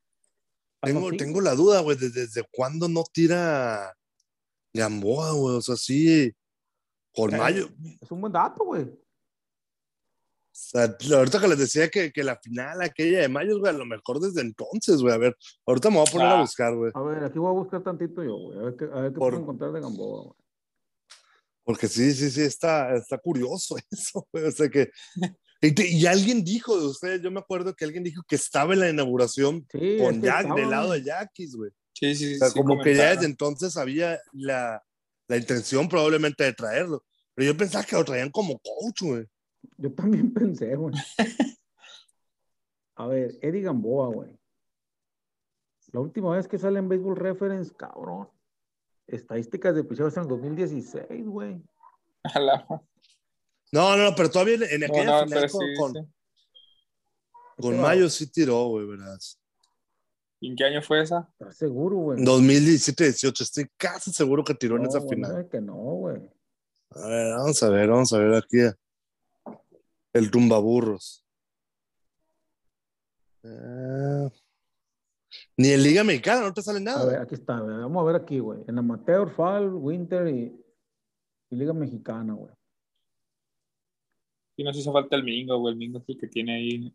Están 0.76 0.94
Tengo, 0.96 1.10
cinco. 1.10 1.18
tengo 1.24 1.42
la 1.42 1.56
duda, 1.56 1.82
güey, 1.82 1.98
de- 1.98 2.10
desde 2.12 2.44
cuándo 2.52 2.88
no 2.88 3.04
tira 3.12 3.92
Gamboa, 4.74 5.32
güey, 5.34 5.56
o 5.58 5.62
sea, 5.62 5.76
sí, 5.76 6.32
con 7.14 7.36
Mayo. 7.36 7.68
Es 8.00 8.12
un 8.12 8.22
buen 8.22 8.32
dato, 8.32 8.64
güey. 8.64 8.88
O 10.74 10.80
sea, 10.80 11.18
ahorita 11.18 11.40
que 11.42 11.48
les 11.48 11.58
decía 11.58 11.90
que, 11.90 12.12
que 12.12 12.24
la 12.24 12.38
final 12.38 12.82
aquella 12.82 13.20
de 13.22 13.28
mayo, 13.30 13.60
güey, 13.60 13.74
a 13.74 13.78
lo 13.78 13.86
mejor 13.86 14.20
desde 14.20 14.42
entonces, 14.42 15.02
güey, 15.02 15.14
a 15.14 15.18
ver, 15.18 15.36
ahorita 15.66 15.90
me 15.90 15.98
voy 15.98 16.06
a 16.08 16.12
poner 16.12 16.28
a 16.28 16.38
Ah. 16.38 16.42
buscar, 16.42 16.76
güey, 16.76 16.92
A 16.94 17.02
ver, 17.02 17.24
aquí 17.24 17.40
voy 17.40 17.50
a 17.50 17.60
buscar 17.60 17.84
tantito 17.84 18.24
yo, 18.24 18.36
güey. 18.38 18.60
A 18.60 18.62
ver 18.64 18.76
qué, 18.78 18.86
a 18.86 19.02
ver 19.02 19.12
qué 19.12 19.18
Por- 19.18 19.32
puedo 19.32 19.42
encontrar 19.44 19.72
de 19.72 19.82
Gamboa, 19.82 20.24
güey. 20.24 20.36
porque 21.64 21.88
sí, 21.88 22.14
sí, 22.14 22.30
sí, 22.32 22.42
está, 22.42 22.94
está 22.96 23.18
curioso 23.18 23.76
eso, 23.92 24.28
güey, 24.32 24.46
o 24.46 24.52
sea 24.52 24.70
que, 24.70 24.90
Y, 25.62 25.74
te- 25.74 25.88
y 25.90 26.06
alguien 26.08 26.44
dijo 26.44 26.80
de 26.80 26.88
ustedes, 26.88 27.22
yo 27.22 27.30
me 27.32 27.40
acuerdo 27.40 27.76
que 27.76 27.86
alguien 27.86 28.04
dijo 28.04 28.24
que 28.28 28.36
estaba 28.36 28.74
en 28.74 28.80
la 28.80 28.90
inauguración 28.90 29.66
Sí, 29.72 29.78
es 29.96 30.02
con 30.02 30.20
que 30.20 30.28
Jack, 30.28 30.42
estaba, 30.42 30.60
del 30.60 30.70
lado 30.72 30.88
güey. 30.88 31.02
de 31.02 31.06
Yaquis, 31.08 31.56
güey. 31.56 31.72
Sí, 31.94 32.16
sí, 32.16 32.36
O 32.36 32.38
sea, 32.40 32.48
sí, 32.50 32.54
como 32.60 32.82
que 32.82 32.96
ya 32.96 33.04
comentaron. 33.04 33.16
desde 33.18 33.26
entonces 33.30 33.78
había 33.78 34.20
la, 34.32 34.82
la 35.28 35.38
intención 35.38 35.88
probablemente 35.88 36.44
de 36.44 36.54
traerlo. 36.54 37.04
Pero 37.36 37.52
yo 37.52 37.58
pensaba 37.58 37.84
que 37.86 37.96
lo 37.96 38.04
traían 38.04 38.32
como 38.32 38.58
coach, 38.60 39.02
güey. 39.04 39.26
Yo 39.82 39.92
también 39.94 40.32
pensé, 40.34 40.76
güey. 40.76 40.94
A 42.96 43.08
ver, 43.08 43.38
Eddie 43.42 43.62
Gamboa, 43.64 44.08
güey. 44.10 44.38
La 45.92 46.00
última 46.00 46.36
vez 46.36 46.48
que 46.48 46.58
sale 46.58 46.80
en 46.80 46.88
Baseball 46.88 47.16
Reference, 47.16 47.74
cabrón. 47.76 48.30
Estadísticas 49.08 49.76
de 49.76 49.84
picheos 49.84 50.16
en 50.16 50.24
el 50.24 50.30
2016, 50.30 51.28
güey. 51.28 51.62
No, 53.74 53.98
no, 53.98 53.98
no, 53.98 54.16
pero 54.16 54.30
todavía 54.30 54.56
en, 54.56 54.64
en 54.64 54.80
No, 54.82 54.86
aquella 54.86 55.06
no, 55.06 55.24
final 55.26 55.40
pero 55.42 55.52
con, 55.52 55.62
sí, 55.62 55.74
con, 55.78 55.94
sí. 55.94 56.12
con 57.58 57.82
Mayo 57.82 58.10
sí 58.10 58.28
tiró, 58.32 58.66
güey, 58.68 58.86
¿verdad? 58.86 59.18
¿Y 60.40 60.50
¿En 60.50 60.56
qué 60.56 60.64
año 60.66 60.82
fue 60.82 61.02
esa? 61.02 61.28
¿Estás 61.40 61.58
seguro, 61.58 61.96
güey? 61.98 62.20
2017-18, 62.24 63.42
estoy 63.42 63.68
casi 63.78 64.12
seguro 64.14 64.44
que 64.44 64.54
tiró 64.56 64.76
en 64.78 64.84
No, 64.84 64.90
esa 64.90 65.00
güey, 65.00 65.10
final. 65.16 65.50
que 65.50 65.62
no, 65.62 65.74
güey. 65.76 66.18
A 66.92 67.08
ver, 67.08 67.34
vamos 67.38 67.64
a 67.64 67.70
ver, 67.70 67.90
vamos 67.90 68.14
a 68.14 68.18
ver 68.20 68.34
aquí. 68.36 68.58
El 70.14 70.30
tumbaburros. 70.32 71.26
Eh, 73.44 74.30
ni 75.58 75.70
en 75.70 75.84
Liga 75.84 76.04
Mexicana, 76.04 76.42
no 76.42 76.54
te 76.54 76.62
sale 76.62 76.80
A 76.80 76.82
nada. 76.82 77.06
ver, 77.06 77.22
aquí 77.22 77.36
está, 77.36 77.60
güey. 77.60 77.76
Vamos 77.78 78.02
a 78.02 78.06
ver 78.12 78.22
aquí, 78.22 78.40
güey. 78.40 78.64
En 78.68 78.78
Amateur, 78.78 79.30
Fall, 79.34 79.74
Winter 79.74 80.28
y, 80.28 80.54
y 81.50 81.56
Liga 81.56 81.74
Mexicana, 81.74 82.34
güey. 82.34 82.54
Y 84.58 84.64
nos 84.64 84.76
hizo 84.78 84.92
falta 84.92 85.16
el 85.16 85.24
Mingo, 85.24 85.58
güey. 85.60 85.74
El 85.74 85.78
Mingo 85.80 86.00
es 86.00 86.10
el 86.10 86.18
que 86.20 86.28
tiene 86.28 86.56
ahí. 86.56 86.94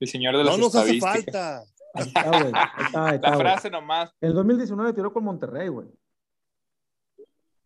El 0.00 0.08
señor 0.08 0.36
de 0.36 0.44
las 0.44 0.56
no 0.56 0.64
nos 0.64 0.74
hace 0.74 0.98
falta. 0.98 1.62
Ahí 1.94 2.06
está, 2.06 2.28
güey. 2.28 2.52
Ahí 2.54 2.84
está, 2.86 3.06
ahí 3.06 3.14
está, 3.16 3.30
La 3.30 3.36
güey. 3.36 3.46
frase 3.46 3.70
nomás. 3.70 4.10
En 4.20 4.28
el 4.30 4.34
2019 4.34 4.92
tiró 4.94 5.12
con 5.12 5.24
Monterrey, 5.24 5.68
güey. 5.68 5.88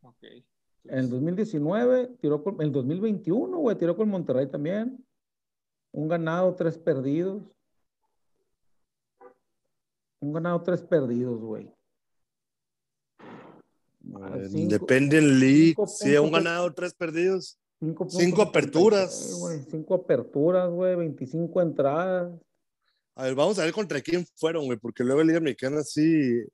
Ok. 0.02 0.24
En 0.84 0.98
el 0.98 1.10
2019 1.10 2.16
tiró 2.20 2.42
con, 2.42 2.54
en 2.56 2.62
el 2.62 2.72
2021, 2.72 3.58
güey, 3.58 3.78
tiró 3.78 3.96
con 3.96 4.08
Monterrey 4.08 4.46
también. 4.46 5.04
Un 5.92 6.08
ganado, 6.08 6.54
tres 6.54 6.76
perdidos. 6.78 7.42
Un 10.20 10.32
ganado, 10.32 10.62
tres 10.62 10.82
perdidos, 10.82 11.40
güey. 11.40 11.70
Eh, 13.20 14.48
Independent 14.52 15.26
League, 15.26 15.74
sí, 15.86 16.16
un 16.16 16.24
puntos. 16.24 16.44
ganado, 16.44 16.72
tres 16.74 16.94
perdidos. 16.94 17.58
cinco 18.08 18.42
aperturas. 18.42 19.36
güey. 19.38 19.60
Cinco 19.70 19.94
aperturas, 19.94 20.70
güey. 20.70 20.96
25 20.96 21.62
entradas. 21.62 22.32
A 23.14 23.24
ver, 23.24 23.34
vamos 23.34 23.58
a 23.58 23.64
ver 23.64 23.72
contra 23.72 24.00
quién 24.00 24.26
fueron, 24.36 24.64
güey, 24.64 24.78
porque 24.78 25.04
luego 25.04 25.20
en 25.20 25.26
Liga 25.28 25.40
Mexicana 25.40 25.82
sí 25.82 26.44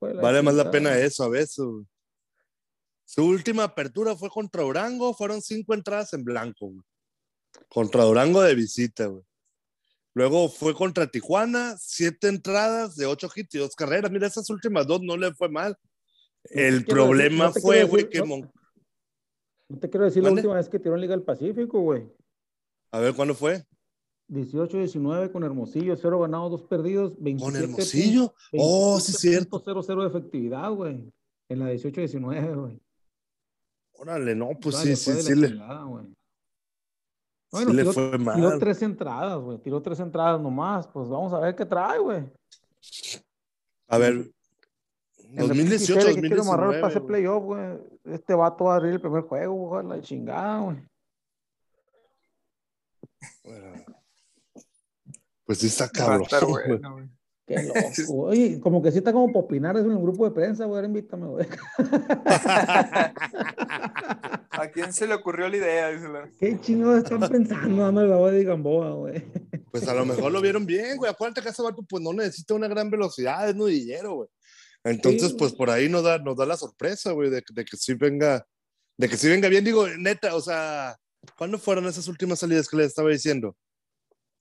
la 0.00 0.22
vale 0.22 0.42
más 0.42 0.54
la 0.54 0.70
pena 0.70 0.96
eso 0.98 1.24
a 1.24 1.28
veces. 1.28 1.58
güey. 1.64 1.84
Su 3.10 3.24
última 3.24 3.64
apertura 3.64 4.14
fue 4.14 4.28
contra 4.28 4.62
Durango, 4.62 5.14
fueron 5.14 5.40
cinco 5.40 5.72
entradas 5.72 6.12
en 6.12 6.24
blanco, 6.24 6.66
güey. 6.66 6.82
Contra 7.70 8.04
Durango 8.04 8.42
de 8.42 8.54
visita, 8.54 9.06
güey. 9.06 9.22
Luego 10.14 10.50
fue 10.50 10.74
contra 10.74 11.06
Tijuana, 11.06 11.74
siete 11.78 12.28
entradas 12.28 12.96
de 12.96 13.06
ocho 13.06 13.30
hits 13.34 13.54
y 13.54 13.58
dos 13.58 13.74
carreras. 13.74 14.10
Mira, 14.10 14.26
esas 14.26 14.50
últimas 14.50 14.86
dos 14.86 15.00
no 15.00 15.16
le 15.16 15.32
fue 15.32 15.48
mal. 15.48 15.74
El 16.50 16.84
problema 16.84 17.46
decir- 17.46 17.54
no 17.56 17.60
fue, 17.62 17.84
güey, 17.84 18.02
decir- 18.04 18.10
que... 18.10 18.18
no- 18.18 18.26
Mon- 18.26 18.52
No 19.70 19.78
te 19.78 19.88
quiero 19.88 20.04
decir 20.04 20.22
la 20.22 20.30
última 20.32 20.54
vez 20.56 20.68
que 20.68 20.78
tiró 20.78 20.94
en 20.94 21.00
Liga 21.00 21.14
del 21.16 21.24
Pacífico, 21.24 21.80
güey. 21.80 22.06
A 22.90 22.98
ver, 23.00 23.14
¿cuándo 23.14 23.34
fue? 23.34 23.64
18-19 24.28 25.32
con 25.32 25.44
Hermosillo, 25.44 25.96
cero 25.96 26.20
ganados, 26.20 26.50
dos 26.50 26.62
perdidos, 26.64 27.14
27 27.18 27.38
¿Con 27.38 27.56
Hermosillo? 27.70 28.34
Oh, 28.58 29.00
sí, 29.00 29.12
cierto. 29.14 29.62
0 29.64 30.02
de 30.02 30.08
efectividad, 30.08 30.70
güey. 30.72 31.10
En 31.48 31.58
la 31.60 31.72
18-19, 31.72 32.54
güey. 32.54 32.80
Órale, 33.98 34.34
no, 34.34 34.50
pues 34.60 34.76
sí, 34.76 34.94
sí, 34.96 35.12
sí, 35.22 35.34
le, 35.34 35.48
chingada, 35.48 35.82
güey. 35.84 36.04
sí 36.06 36.14
Bueno, 37.50 37.72
le 37.72 37.82
tiró, 37.82 37.92
fue 37.92 38.10
tiró 38.12 38.24
mal. 38.24 38.58
tres 38.58 38.82
entradas, 38.82 39.38
güey. 39.40 39.58
Tiró 39.58 39.82
tres 39.82 40.00
entradas 40.00 40.40
nomás. 40.40 40.86
Pues 40.88 41.08
vamos 41.08 41.32
a 41.32 41.40
ver 41.40 41.54
qué 41.56 41.66
trae, 41.66 41.98
güey. 41.98 42.24
A 43.88 43.98
ver, 43.98 44.30
En 45.18 45.36
la 45.36 45.42
2018, 45.48 45.94
pinche 45.94 46.00
serie 46.02 46.14
que 46.22 46.26
quiero 46.28 46.42
amarrar 46.42 46.66
2019. 46.80 46.80
para 46.80 47.06
playoff, 47.06 47.44
güey. 47.44 47.78
Este 48.04 48.34
vato 48.34 48.64
va 48.64 48.74
a 48.74 48.76
abrir 48.76 48.92
el 48.92 49.00
primer 49.00 49.22
juego, 49.22 49.54
güey. 49.54 49.86
La 49.86 50.00
chingada, 50.00 50.60
güey. 50.60 50.76
Bueno, 53.42 53.84
Pues 55.44 55.58
sí 55.58 55.66
está 55.66 55.84
Va 55.84 55.88
a 55.88 55.90
cabrón. 55.92 56.22
estar 56.30 56.44
bueno. 56.46 57.08
Qué 57.48 57.62
loco. 58.06 58.26
Oye, 58.26 58.60
como 58.60 58.82
que 58.82 58.92
sí 58.92 58.98
está 58.98 59.12
como 59.12 59.28
para 59.28 59.40
opinar 59.46 59.76
eso 59.76 59.86
en 59.86 59.92
el 59.92 60.02
grupo 60.02 60.26
de 60.26 60.32
prensa, 60.32 60.66
güey. 60.66 60.76
Ahora 60.76 60.86
invítame, 60.86 61.26
güey. 61.26 61.46
¿A 64.50 64.68
quién 64.72 64.92
se 64.92 65.06
le 65.06 65.14
ocurrió 65.14 65.48
la 65.48 65.56
idea? 65.56 65.90
¿Qué 66.38 66.60
chingados 66.60 67.04
están 67.04 67.20
pensando 67.28 67.82
dándole 67.82 68.08
la 68.08 68.16
voz 68.16 68.32
de 68.32 68.44
Gamboa, 68.44 68.90
güey? 68.92 69.24
Pues 69.70 69.86
a 69.88 69.94
lo 69.94 70.04
mejor 70.04 70.32
lo 70.32 70.40
vieron 70.40 70.66
bien, 70.66 70.96
güey. 70.96 71.10
Acuérdate 71.10 71.42
que 71.42 71.48
ese 71.50 71.62
vato 71.62 71.82
pues 71.88 72.02
no 72.02 72.12
necesita 72.12 72.54
una 72.54 72.68
gran 72.68 72.90
velocidad, 72.90 73.48
es 73.48 73.54
nudillero, 73.56 74.14
güey. 74.14 74.28
Entonces, 74.84 75.30
Sí. 75.30 75.36
pues 75.38 75.52
por 75.54 75.70
ahí 75.70 75.88
nos 75.88 76.02
da, 76.04 76.18
nos 76.18 76.36
da 76.36 76.46
la 76.46 76.56
sorpresa, 76.56 77.12
güey, 77.12 77.30
de, 77.30 77.42
de 77.52 77.64
que 77.64 77.76
sí 77.76 77.94
venga, 77.94 78.44
de 78.96 79.08
que 79.08 79.16
sí 79.16 79.28
venga 79.28 79.48
bien. 79.48 79.64
Digo, 79.64 79.86
neta, 79.98 80.34
o 80.34 80.40
sea, 80.40 80.96
¿cuándo 81.36 81.58
fueron 81.58 81.86
esas 81.86 82.08
últimas 82.08 82.38
salidas 82.38 82.68
que 82.68 82.76
les 82.76 82.86
estaba 82.88 83.10
diciendo? 83.10 83.56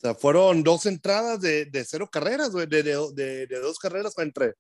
Sea, 0.08 0.16
fueron 0.16 0.64
dos 0.64 0.86
entradas 0.86 1.42
de, 1.42 1.66
de 1.66 1.84
cero 1.86 2.08
carreras, 2.12 2.52
güey, 2.52 2.68
de, 2.68 2.84
de, 2.84 3.48
de- 3.48 3.60
dos 3.60 3.78
carreras 3.80 4.18
entre, 4.18 4.54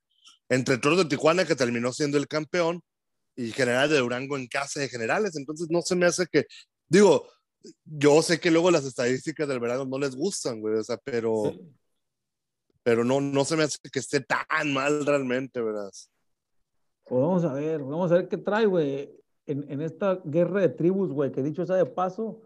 entre 0.49 0.77
Toros 0.77 0.97
de 0.97 1.05
Tijuana, 1.05 1.45
que 1.45 1.55
terminó 1.55 1.93
siendo 1.93 2.17
el 2.17 2.27
campeón, 2.27 2.81
y 3.35 3.51
General 3.51 3.89
de 3.89 3.99
Durango 3.99 4.35
en 4.37 4.47
casa 4.47 4.79
de 4.79 4.89
generales. 4.89 5.35
Entonces, 5.35 5.67
no 5.69 5.81
se 5.81 5.95
me 5.95 6.05
hace 6.05 6.25
que, 6.25 6.45
digo, 6.87 7.27
yo 7.85 8.21
sé 8.21 8.39
que 8.39 8.49
luego 8.51 8.71
las 8.71 8.85
estadísticas 8.85 9.47
del 9.47 9.59
verano 9.59 9.85
no 9.85 9.99
les 9.99 10.15
gustan, 10.15 10.59
güey, 10.59 10.75
o 10.75 10.83
sea, 10.83 10.97
pero, 11.03 11.53
pero 12.83 13.03
no, 13.03 13.21
no 13.21 13.45
se 13.45 13.55
me 13.55 13.63
hace 13.63 13.77
que 13.91 13.99
esté 13.99 14.21
tan 14.21 14.73
mal 14.73 15.05
realmente, 15.05 15.61
¿verdad? 15.61 15.91
Pues 17.03 17.21
vamos 17.21 17.43
a 17.43 17.53
ver, 17.53 17.79
vamos 17.81 18.11
a 18.11 18.15
ver 18.15 18.27
qué 18.27 18.37
trae, 18.37 18.65
güey. 18.65 19.13
En, 19.45 19.69
en 19.71 19.81
esta 19.81 20.19
guerra 20.25 20.61
de 20.61 20.69
tribus, 20.69 21.09
güey, 21.11 21.31
que 21.31 21.41
dicho 21.41 21.65
sea 21.65 21.77
de 21.77 21.85
paso, 21.85 22.41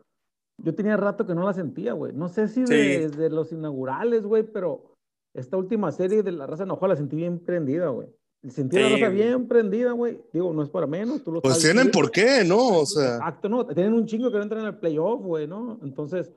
yo 0.63 0.75
tenía 0.75 0.97
rato 0.97 1.25
que 1.25 1.33
no 1.35 1.43
la 1.43 1.53
sentía, 1.53 1.93
güey. 1.93 2.13
No 2.13 2.27
sé 2.29 2.47
si 2.47 2.65
Sí. 2.67 2.73
de, 2.73 3.09
de 3.09 3.29
los 3.29 3.51
inaugurales, 3.51 4.23
güey, 4.23 4.43
pero 4.43 4.93
esta 5.33 5.57
última 5.57 5.91
serie 5.91 6.23
de 6.23 6.31
la 6.31 6.45
raza 6.47 6.63
enojada 6.63 6.89
la 6.89 6.95
sentí 6.95 7.15
bien 7.15 7.39
prendida, 7.39 7.89
güey. 7.89 8.07
Sentí 8.49 8.77
la 8.77 8.87
Sí, 8.87 8.93
raza 8.95 9.05
güey. 9.07 9.15
bien 9.17 9.47
prendida, 9.47 9.91
güey. 9.91 10.19
Digo, 10.33 10.51
no 10.53 10.63
es 10.63 10.69
para 10.69 10.87
menos, 10.87 11.23
tú 11.23 11.31
lo 11.31 11.41
Pues 11.41 11.59
tienen 11.59 11.83
bien. 11.85 11.91
por 11.91 12.11
qué, 12.11 12.43
¿no? 12.45 12.79
O 12.79 12.85
sea, 12.85 13.15
Exacto, 13.17 13.49
no, 13.49 13.65
tienen 13.67 13.93
un 13.93 14.05
chingo 14.05 14.31
que 14.31 14.37
no 14.37 14.43
entran 14.43 14.61
en 14.61 14.67
el 14.67 14.77
playoff, 14.77 15.21
güey, 15.21 15.47
¿no? 15.47 15.79
Entonces, 15.83 16.31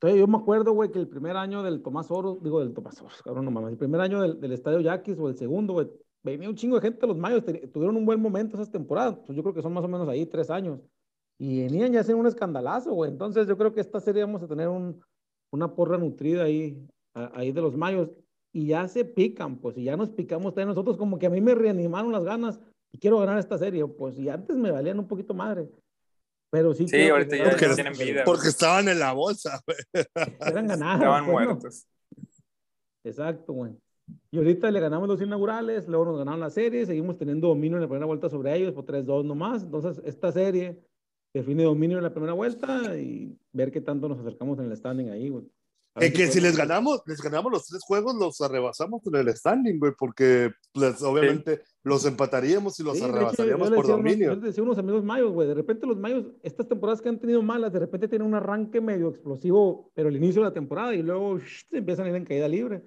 entonces 0.00 0.20
yo 0.20 0.26
me 0.28 0.38
acuerdo, 0.38 0.72
güey, 0.72 0.90
que 0.90 0.98
el 0.98 1.08
primer 1.08 1.36
año 1.36 1.62
del 1.62 1.82
Tomás 1.82 2.10
Oro, 2.10 2.38
digo, 2.42 2.60
del 2.60 2.72
Tomás 2.72 3.00
Oro, 3.02 3.12
cabrón, 3.24 3.44
no 3.44 3.50
mames, 3.50 3.72
el 3.72 3.78
primer 3.78 4.00
año 4.00 4.22
del, 4.22 4.40
del 4.40 4.52
Estadio 4.52 4.80
Yaquis 4.80 5.18
o 5.18 5.28
el 5.28 5.36
segundo, 5.36 5.72
güey, 5.72 5.88
venía 6.22 6.48
un 6.48 6.54
chingo 6.54 6.76
de 6.76 6.82
gente, 6.82 7.06
los 7.06 7.16
Mayos 7.18 7.44
tuvieron 7.72 7.96
un 7.96 8.06
buen 8.06 8.20
momento 8.20 8.54
esas 8.56 8.70
temporadas, 8.70 9.18
pues 9.26 9.36
yo 9.36 9.42
creo 9.42 9.54
que 9.54 9.62
son 9.62 9.72
más 9.72 9.84
o 9.84 9.88
menos 9.88 10.08
ahí 10.08 10.24
tres 10.26 10.50
años, 10.50 10.80
y 11.38 11.62
venían 11.62 11.92
ya 11.92 11.98
a 11.98 12.02
hacer 12.02 12.14
un 12.14 12.26
escandalazo, 12.26 12.92
güey, 12.92 13.10
entonces 13.10 13.46
yo 13.46 13.56
creo 13.56 13.72
que 13.72 13.80
esta 13.80 14.00
serie 14.00 14.24
vamos 14.24 14.42
a 14.42 14.48
tener 14.48 14.68
un, 14.68 15.00
una 15.52 15.74
porra 15.74 15.96
nutrida 15.98 16.44
ahí, 16.44 16.84
a- 17.14 17.30
ahí 17.38 17.52
de 17.52 17.60
los 17.62 17.76
Mayos, 17.76 18.10
y 18.52 18.66
ya 18.68 18.88
se 18.88 19.04
pican, 19.04 19.56
pues, 19.58 19.76
y 19.78 19.84
ya 19.84 19.96
nos 19.96 20.10
picamos 20.10 20.52
también 20.54 20.68
nosotros, 20.68 20.96
como 20.96 21.18
que 21.18 21.26
a 21.26 21.30
mí 21.30 21.40
me 21.40 21.54
reanimaron 21.54 22.10
las 22.12 22.24
ganas, 22.24 22.58
y 22.92 22.98
quiero 22.98 23.18
ganar 23.18 23.38
esta 23.38 23.58
serie, 23.58 23.86
pues, 23.86 24.18
y 24.18 24.28
antes 24.28 24.56
me 24.56 24.70
valían 24.70 24.98
un 24.98 25.06
poquito 25.06 25.34
madre. 25.34 25.68
Pero 26.50 26.72
sí, 26.72 26.88
Sí, 26.88 26.96
que 26.96 27.10
ahorita 27.10 27.30
se 27.36 27.38
ya, 27.38 27.50
Porque- 27.50 27.74
tienen 27.74 27.92
vida. 27.92 28.22
porque 28.24 28.48
estaban 28.48 28.88
en 28.88 28.98
la 28.98 29.12
bolsa, 29.12 29.60
güey. 29.66 29.76
Eran 30.40 30.66
ganadas. 30.66 30.94
Estaban 30.96 31.26
pues, 31.26 31.46
¿no? 31.46 31.50
muertos. 31.52 31.86
Exacto, 33.04 33.52
güey. 33.52 33.72
Y 34.30 34.38
ahorita 34.38 34.70
le 34.70 34.80
ganamos 34.80 35.08
los 35.08 35.20
inaugurales, 35.20 35.86
luego 35.86 36.06
nos 36.06 36.18
ganaron 36.18 36.40
la 36.40 36.48
serie, 36.50 36.86
seguimos 36.86 37.18
teniendo 37.18 37.48
dominio 37.48 37.76
en 37.76 37.82
la 37.82 37.88
primera 37.88 38.06
vuelta 38.06 38.30
sobre 38.30 38.56
ellos 38.56 38.72
por 38.72 38.86
3-2 38.86 39.24
nomás. 39.24 39.62
Entonces, 39.62 40.00
esta 40.06 40.32
serie 40.32 40.78
define 41.32 41.64
dominio 41.64 41.98
en 41.98 42.04
la 42.04 42.12
primera 42.12 42.32
vuelta 42.32 42.96
y 42.98 43.36
ver 43.52 43.70
qué 43.70 43.80
tanto 43.80 44.08
nos 44.08 44.18
acercamos 44.20 44.58
en 44.58 44.66
el 44.66 44.76
standing 44.76 45.10
ahí, 45.10 45.28
güey. 45.28 45.44
Es 46.00 46.12
que 46.12 46.28
si 46.28 46.40
les 46.40 46.56
ganamos, 46.56 47.02
les 47.06 47.20
ganamos 47.20 47.50
los 47.50 47.66
tres 47.66 47.82
juegos, 47.82 48.14
los 48.14 48.40
arrebasamos 48.40 49.04
en 49.08 49.16
el 49.16 49.34
standing, 49.34 49.80
güey, 49.80 49.92
porque 49.98 50.52
pues, 50.72 51.02
obviamente 51.02 51.62
los 51.82 52.04
empataríamos 52.06 52.78
y 52.78 52.84
los 52.84 52.94
Sí, 52.94 53.00
de 53.00 53.06
hecho, 53.08 53.16
arrebasaríamos 53.16 53.68
yo 53.68 53.70
le 53.70 53.76
por 53.76 53.84
a 53.84 53.88
unos- 53.88 54.04
dominio. 54.04 54.34
yo 54.34 54.40
decía 54.40 54.60
a 54.62 54.64
unos 54.64 54.78
amigos 54.78 55.02
mayos, 55.02 55.32
güey, 55.32 55.48
de 55.48 55.54
repente 55.54 55.86
los 55.88 55.96
mayos, 55.96 56.26
estas 56.44 56.68
temporadas 56.68 57.00
que 57.02 57.08
han 57.08 57.18
tenido 57.18 57.42
malas, 57.42 57.72
de 57.72 57.80
repente 57.80 58.06
tienen 58.06 58.28
un 58.28 58.34
arranque 58.34 58.80
medio 58.80 59.08
explosivo, 59.08 59.90
pero 59.94 60.08
al 60.08 60.14
inicio 60.16 60.40
de 60.42 60.48
la 60.48 60.54
temporada 60.54 60.94
y 60.94 61.02
luego 61.02 61.36
shh, 61.38 61.66
se 61.68 61.78
empiezan 61.78 62.06
a 62.06 62.10
ir 62.10 62.14
en 62.14 62.24
caída 62.24 62.46
libre. 62.46 62.84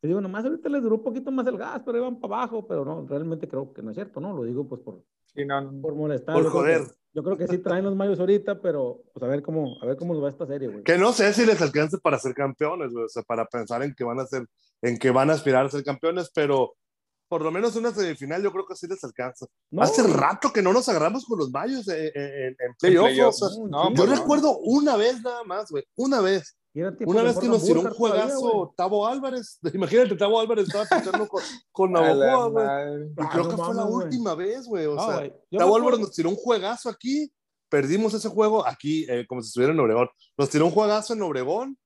Te 0.00 0.08
digo, 0.08 0.20
nomás 0.20 0.44
ahorita 0.44 0.68
les 0.68 0.82
duró 0.82 0.96
un 0.96 1.02
poquito 1.02 1.30
más 1.32 1.46
el 1.46 1.56
gas, 1.56 1.80
pero 1.86 1.96
iban 1.96 2.20
para 2.20 2.34
abajo, 2.34 2.66
pero 2.66 2.84
no, 2.84 3.06
realmente 3.06 3.48
creo 3.48 3.72
que 3.72 3.80
no 3.80 3.88
es 3.90 3.94
cierto, 3.94 4.20
¿no? 4.20 4.34
Lo 4.36 4.44
digo 4.44 4.68
pues 4.68 4.82
por, 4.82 5.02
Sí, 5.34 5.46
no, 5.46 5.72
por 5.80 5.94
molestar. 5.94 6.34
Por 6.34 6.44
yo, 6.44 6.50
joder. 6.50 6.82
Yo 7.14 7.22
creo 7.22 7.36
que 7.38 7.46
sí 7.48 7.58
traen 7.58 7.84
los 7.84 7.94
mayos 7.96 8.18
ahorita, 8.20 8.60
pero 8.60 9.02
pues 9.12 9.22
a 9.22 9.28
ver 9.28 9.40
cómo, 9.42 9.76
a 9.80 9.86
ver 9.86 9.96
cómo 9.96 10.14
nos 10.14 10.22
va 10.24 10.28
esta 10.30 10.46
serie, 10.46 10.68
güey. 10.68 10.82
Que 10.82 10.98
no 10.98 11.12
sé 11.12 11.32
si 11.32 11.46
les 11.46 11.60
alcance 11.62 11.98
para 11.98 12.18
ser 12.18 12.34
campeones, 12.34 12.92
güey. 12.92 13.04
O 13.04 13.08
sea, 13.08 13.22
para 13.22 13.46
pensar 13.46 13.82
en 13.82 13.94
que 13.94 14.04
van 14.04 14.18
a 14.20 14.26
ser, 14.26 14.46
en 14.82 14.98
que 14.98 15.10
van 15.10 15.30
a 15.30 15.34
aspirar 15.34 15.64
a 15.64 15.70
ser 15.70 15.84
campeones, 15.84 16.30
pero 16.34 16.74
por 17.28 17.40
lo 17.42 17.50
menos 17.50 17.74
una 17.76 17.90
semifinal 17.92 18.42
yo 18.42 18.52
creo 18.52 18.66
que 18.66 18.76
sí 18.76 18.86
les 18.86 19.02
alcanza. 19.02 19.46
No, 19.70 19.82
Hace 19.82 20.02
güey. 20.02 20.14
rato 20.14 20.52
que 20.52 20.60
no 20.62 20.72
nos 20.72 20.88
agarramos 20.88 21.24
con 21.24 21.38
los 21.38 21.50
mayos 21.50 21.88
en, 21.88 22.04
en, 22.14 22.22
en 22.32 22.56
En 22.58 22.74
playoff. 22.78 23.06
playoffs. 23.06 23.42
o 23.42 23.48
sea, 23.48 23.64
No, 23.68 23.94
yo 23.94 24.06
no. 24.06 24.14
recuerdo 24.14 24.58
una 24.58 24.96
vez 24.96 25.22
nada 25.22 25.42
más, 25.44 25.70
güey. 25.70 25.84
Una 25.96 26.20
vez. 26.20 26.56
Y 26.76 26.80
era 26.80 26.94
tiempo 26.94 27.12
Una 27.12 27.22
vez 27.22 27.38
que 27.38 27.46
nos 27.46 27.64
tiró 27.64 27.82
un 27.82 27.90
juegazo 27.90 28.74
Tavo 28.76 29.06
Álvarez. 29.06 29.60
Imagínate, 29.74 30.16
Tavo 30.16 30.40
Álvarez 30.40 30.66
estaba 30.66 30.84
pinchando 30.86 31.28
con, 31.28 31.42
con 31.70 31.92
Navajoa, 31.92 32.48
güey. 32.48 32.66
Ah, 32.66 33.28
creo 33.32 33.44
no 33.44 33.50
que 33.50 33.56
fue 33.56 33.74
la 33.74 33.84
última 33.84 34.34
vez, 34.34 34.66
güey. 34.66 34.86
O 34.86 34.98
sea, 34.98 35.32
Tavo 35.56 35.76
Álvarez 35.76 36.00
nos 36.00 36.10
tiró 36.10 36.30
un 36.30 36.36
juegazo 36.36 36.88
aquí. 36.88 37.32
Perdimos 37.68 38.12
ese 38.14 38.28
juego 38.28 38.66
aquí, 38.66 39.06
eh, 39.08 39.24
como 39.26 39.40
si 39.40 39.48
estuviera 39.48 39.72
en 39.72 39.80
Obregón. 39.80 40.08
Nos 40.36 40.50
tiró 40.50 40.66
un 40.66 40.72
juegazo 40.72 41.14
en 41.14 41.22
Obregón. 41.22 41.78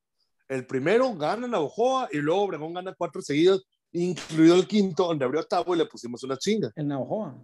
El 0.49 0.67
primero 0.67 1.15
gana 1.15 1.47
Navajoa 1.47 2.09
y 2.11 2.17
luego 2.19 2.43
Obregón 2.43 2.73
gana 2.73 2.95
cuatro 2.97 3.21
seguidos, 3.21 3.67
incluido 3.93 4.55
el 4.55 4.67
quinto, 4.67 5.07
donde 5.07 5.25
abrió 5.27 5.43
Tavo 5.45 5.75
y 5.75 5.79
le 5.79 5.85
pusimos 5.87 6.23
una 6.25 6.39
chinga. 6.39 6.73
El 6.75 6.89
Navajoa. 6.89 7.35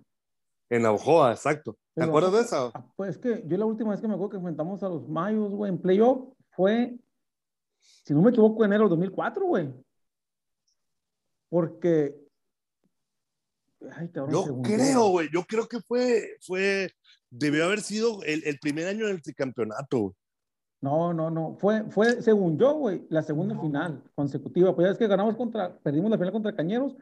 En 0.70 0.82
Navajoa, 0.82 1.32
exacto. 1.32 1.72
¿Te 1.72 1.78
Pero- 2.00 2.06
acuerdas 2.08 2.32
de 2.32 2.40
eso? 2.40 2.72
Ah, 2.74 2.86
Pues 2.96 3.10
es 3.10 3.18
que 3.18 3.44
yo 3.46 3.56
la 3.58 3.66
última 3.66 3.90
vez 3.90 4.00
que 4.00 4.08
me 4.08 4.14
acuerdo 4.14 4.30
que 4.30 4.36
enfrentamos 4.38 4.82
a 4.82 4.88
los 4.88 5.06
Mayos, 5.08 5.52
güey, 5.52 5.70
en 5.70 5.78
playoff 5.78 6.32
fue, 6.56 6.98
si 8.04 8.14
no 8.14 8.22
me 8.22 8.30
equivoco, 8.30 8.64
enero 8.64 8.84
del 8.84 8.90
2004, 8.90 9.46
güey. 9.46 9.72
Porque. 11.48 12.14
Ay, 13.92 14.08
cabrón, 14.08 14.32
Yo 14.32 14.42
según 14.44 14.62
creo, 14.62 15.08
güey. 15.08 15.28
Yo 15.32 15.44
creo 15.44 15.68
que 15.68 15.80
fue, 15.80 16.36
fue, 16.40 16.90
debió 17.30 17.66
haber 17.66 17.80
sido 17.80 18.22
el, 18.22 18.42
el 18.44 18.58
primer 18.58 18.88
año 18.88 19.06
del 19.06 19.22
tricampeonato, 19.22 19.98
güey. 19.98 20.14
No, 20.80 21.14
no, 21.14 21.30
no. 21.30 21.56
Fue, 21.58 21.84
fue, 21.90 22.20
según 22.20 22.58
yo, 22.58 22.74
güey, 22.74 23.06
la 23.08 23.22
segunda 23.22 23.58
final 23.58 24.02
consecutiva. 24.14 24.74
Pues 24.74 24.86
ya 24.86 24.92
es 24.92 24.98
que 24.98 25.06
ganamos 25.06 25.34
contra, 25.34 25.78
perdimos 25.78 26.10
la 26.10 26.18
final 26.18 26.32
contra 26.32 26.54
Cañeros. 26.54 26.94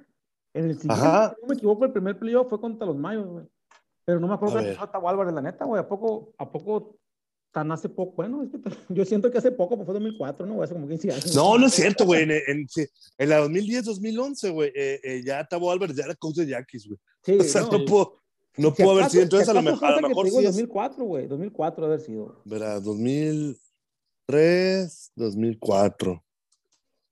En 0.54 0.66
el 0.66 0.74
siguiente, 0.78 1.04
Ajá. 1.04 1.34
si 1.34 1.42
no 1.42 1.48
me 1.48 1.54
equivoco, 1.54 1.84
el 1.84 1.92
primer 1.92 2.16
playoff 2.16 2.48
fue 2.48 2.60
contra 2.60 2.86
los 2.86 2.96
Mayos, 2.96 3.26
güey. 3.26 3.46
Pero 4.04 4.20
no 4.20 4.28
me 4.28 4.34
acuerdo 4.34 4.58
A 4.58 4.62
que 4.62 4.92
Tavo 4.92 5.08
Álvarez, 5.08 5.34
la 5.34 5.42
neta, 5.42 5.64
güey. 5.64 5.80
¿A 5.80 5.88
poco, 5.88 6.32
a 6.38 6.50
poco 6.50 6.96
tan 7.52 7.70
hace 7.70 7.88
poco? 7.88 8.14
Bueno, 8.16 8.42
es 8.42 8.50
que 8.50 8.58
yo 8.88 9.04
siento 9.04 9.30
que 9.30 9.38
hace 9.38 9.52
poco, 9.52 9.76
pues 9.76 9.86
fue 9.86 9.94
2004, 9.94 10.46
¿no? 10.46 10.62
Hace 10.62 10.72
como 10.74 10.88
15 10.88 11.12
años. 11.12 11.36
No, 11.36 11.58
no 11.58 11.66
es 11.66 11.74
cierto, 11.74 12.06
güey. 12.06 12.22
En, 12.22 12.30
en, 12.30 12.66
en 13.18 13.28
la 13.28 13.44
2010-2011, 13.46 14.52
güey, 14.52 14.72
eh, 14.74 15.00
eh, 15.04 15.22
ya 15.24 15.46
Tavo 15.46 15.70
Álvarez 15.70 15.96
ya 15.96 16.04
era 16.04 16.14
coach 16.14 16.36
de 16.36 16.46
Yaquis, 16.48 16.86
güey. 16.88 16.98
Sí, 17.22 17.38
O 17.38 17.42
sea, 17.44 17.60
no. 17.62 17.72
no, 17.78 17.84
pudo, 17.84 18.18
no 18.56 18.74
Si 18.74 18.82
pudo 18.82 18.92
haber 18.92 19.10
sido. 19.10 19.22
Entonces, 19.22 19.46
si 19.46 19.50
a 19.50 19.54
lo 19.54 19.62
mejor, 19.62 19.88
a 19.88 20.00
lo 20.00 20.08
mejor 20.08 20.24
digo, 20.24 20.40
sí 20.40 20.46
es. 20.46 20.52
2004, 20.52 21.04
güey. 21.04 21.26
2004 21.28 21.86
haber 21.86 22.00
sido. 22.00 22.40
Verá, 22.44 22.80
2003, 22.80 25.12
2004. 25.14 26.24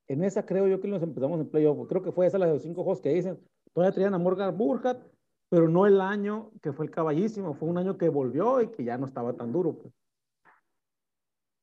En 0.09 0.25
esa 0.25 0.45
creo 0.45 0.67
yo 0.67 0.81
que 0.81 0.89
nos 0.89 1.03
empezamos 1.03 1.41
en 1.41 1.49
playoff. 1.49 1.87
Creo 1.89 2.03
que 2.03 2.11
fue 2.11 2.27
esa 2.27 2.39
la 2.39 2.47
de 2.47 2.55
los 2.55 2.63
cinco 2.63 2.83
juegos 2.83 3.01
que 3.01 3.11
dicen. 3.11 3.39
Todavía 3.73 3.95
traían 3.95 4.15
a 4.15 4.19
Morgan 4.19 4.59
Burkhardt, 4.59 5.01
pero 5.49 5.69
no 5.69 5.87
el 5.87 6.01
año 6.01 6.51
que 6.63 6.73
fue 6.73 6.87
el 6.87 6.91
caballísimo. 6.91 7.55
Fue 7.55 7.69
un 7.69 7.79
año 7.79 7.97
que 7.97 8.09
volvió 8.09 8.61
y 8.61 8.73
que 8.73 8.83
ya 8.83 8.99
no 8.99 9.07
estaba 9.07 9.35
tan 9.35 9.53
duro. 9.53 9.79
pues. 9.79 9.95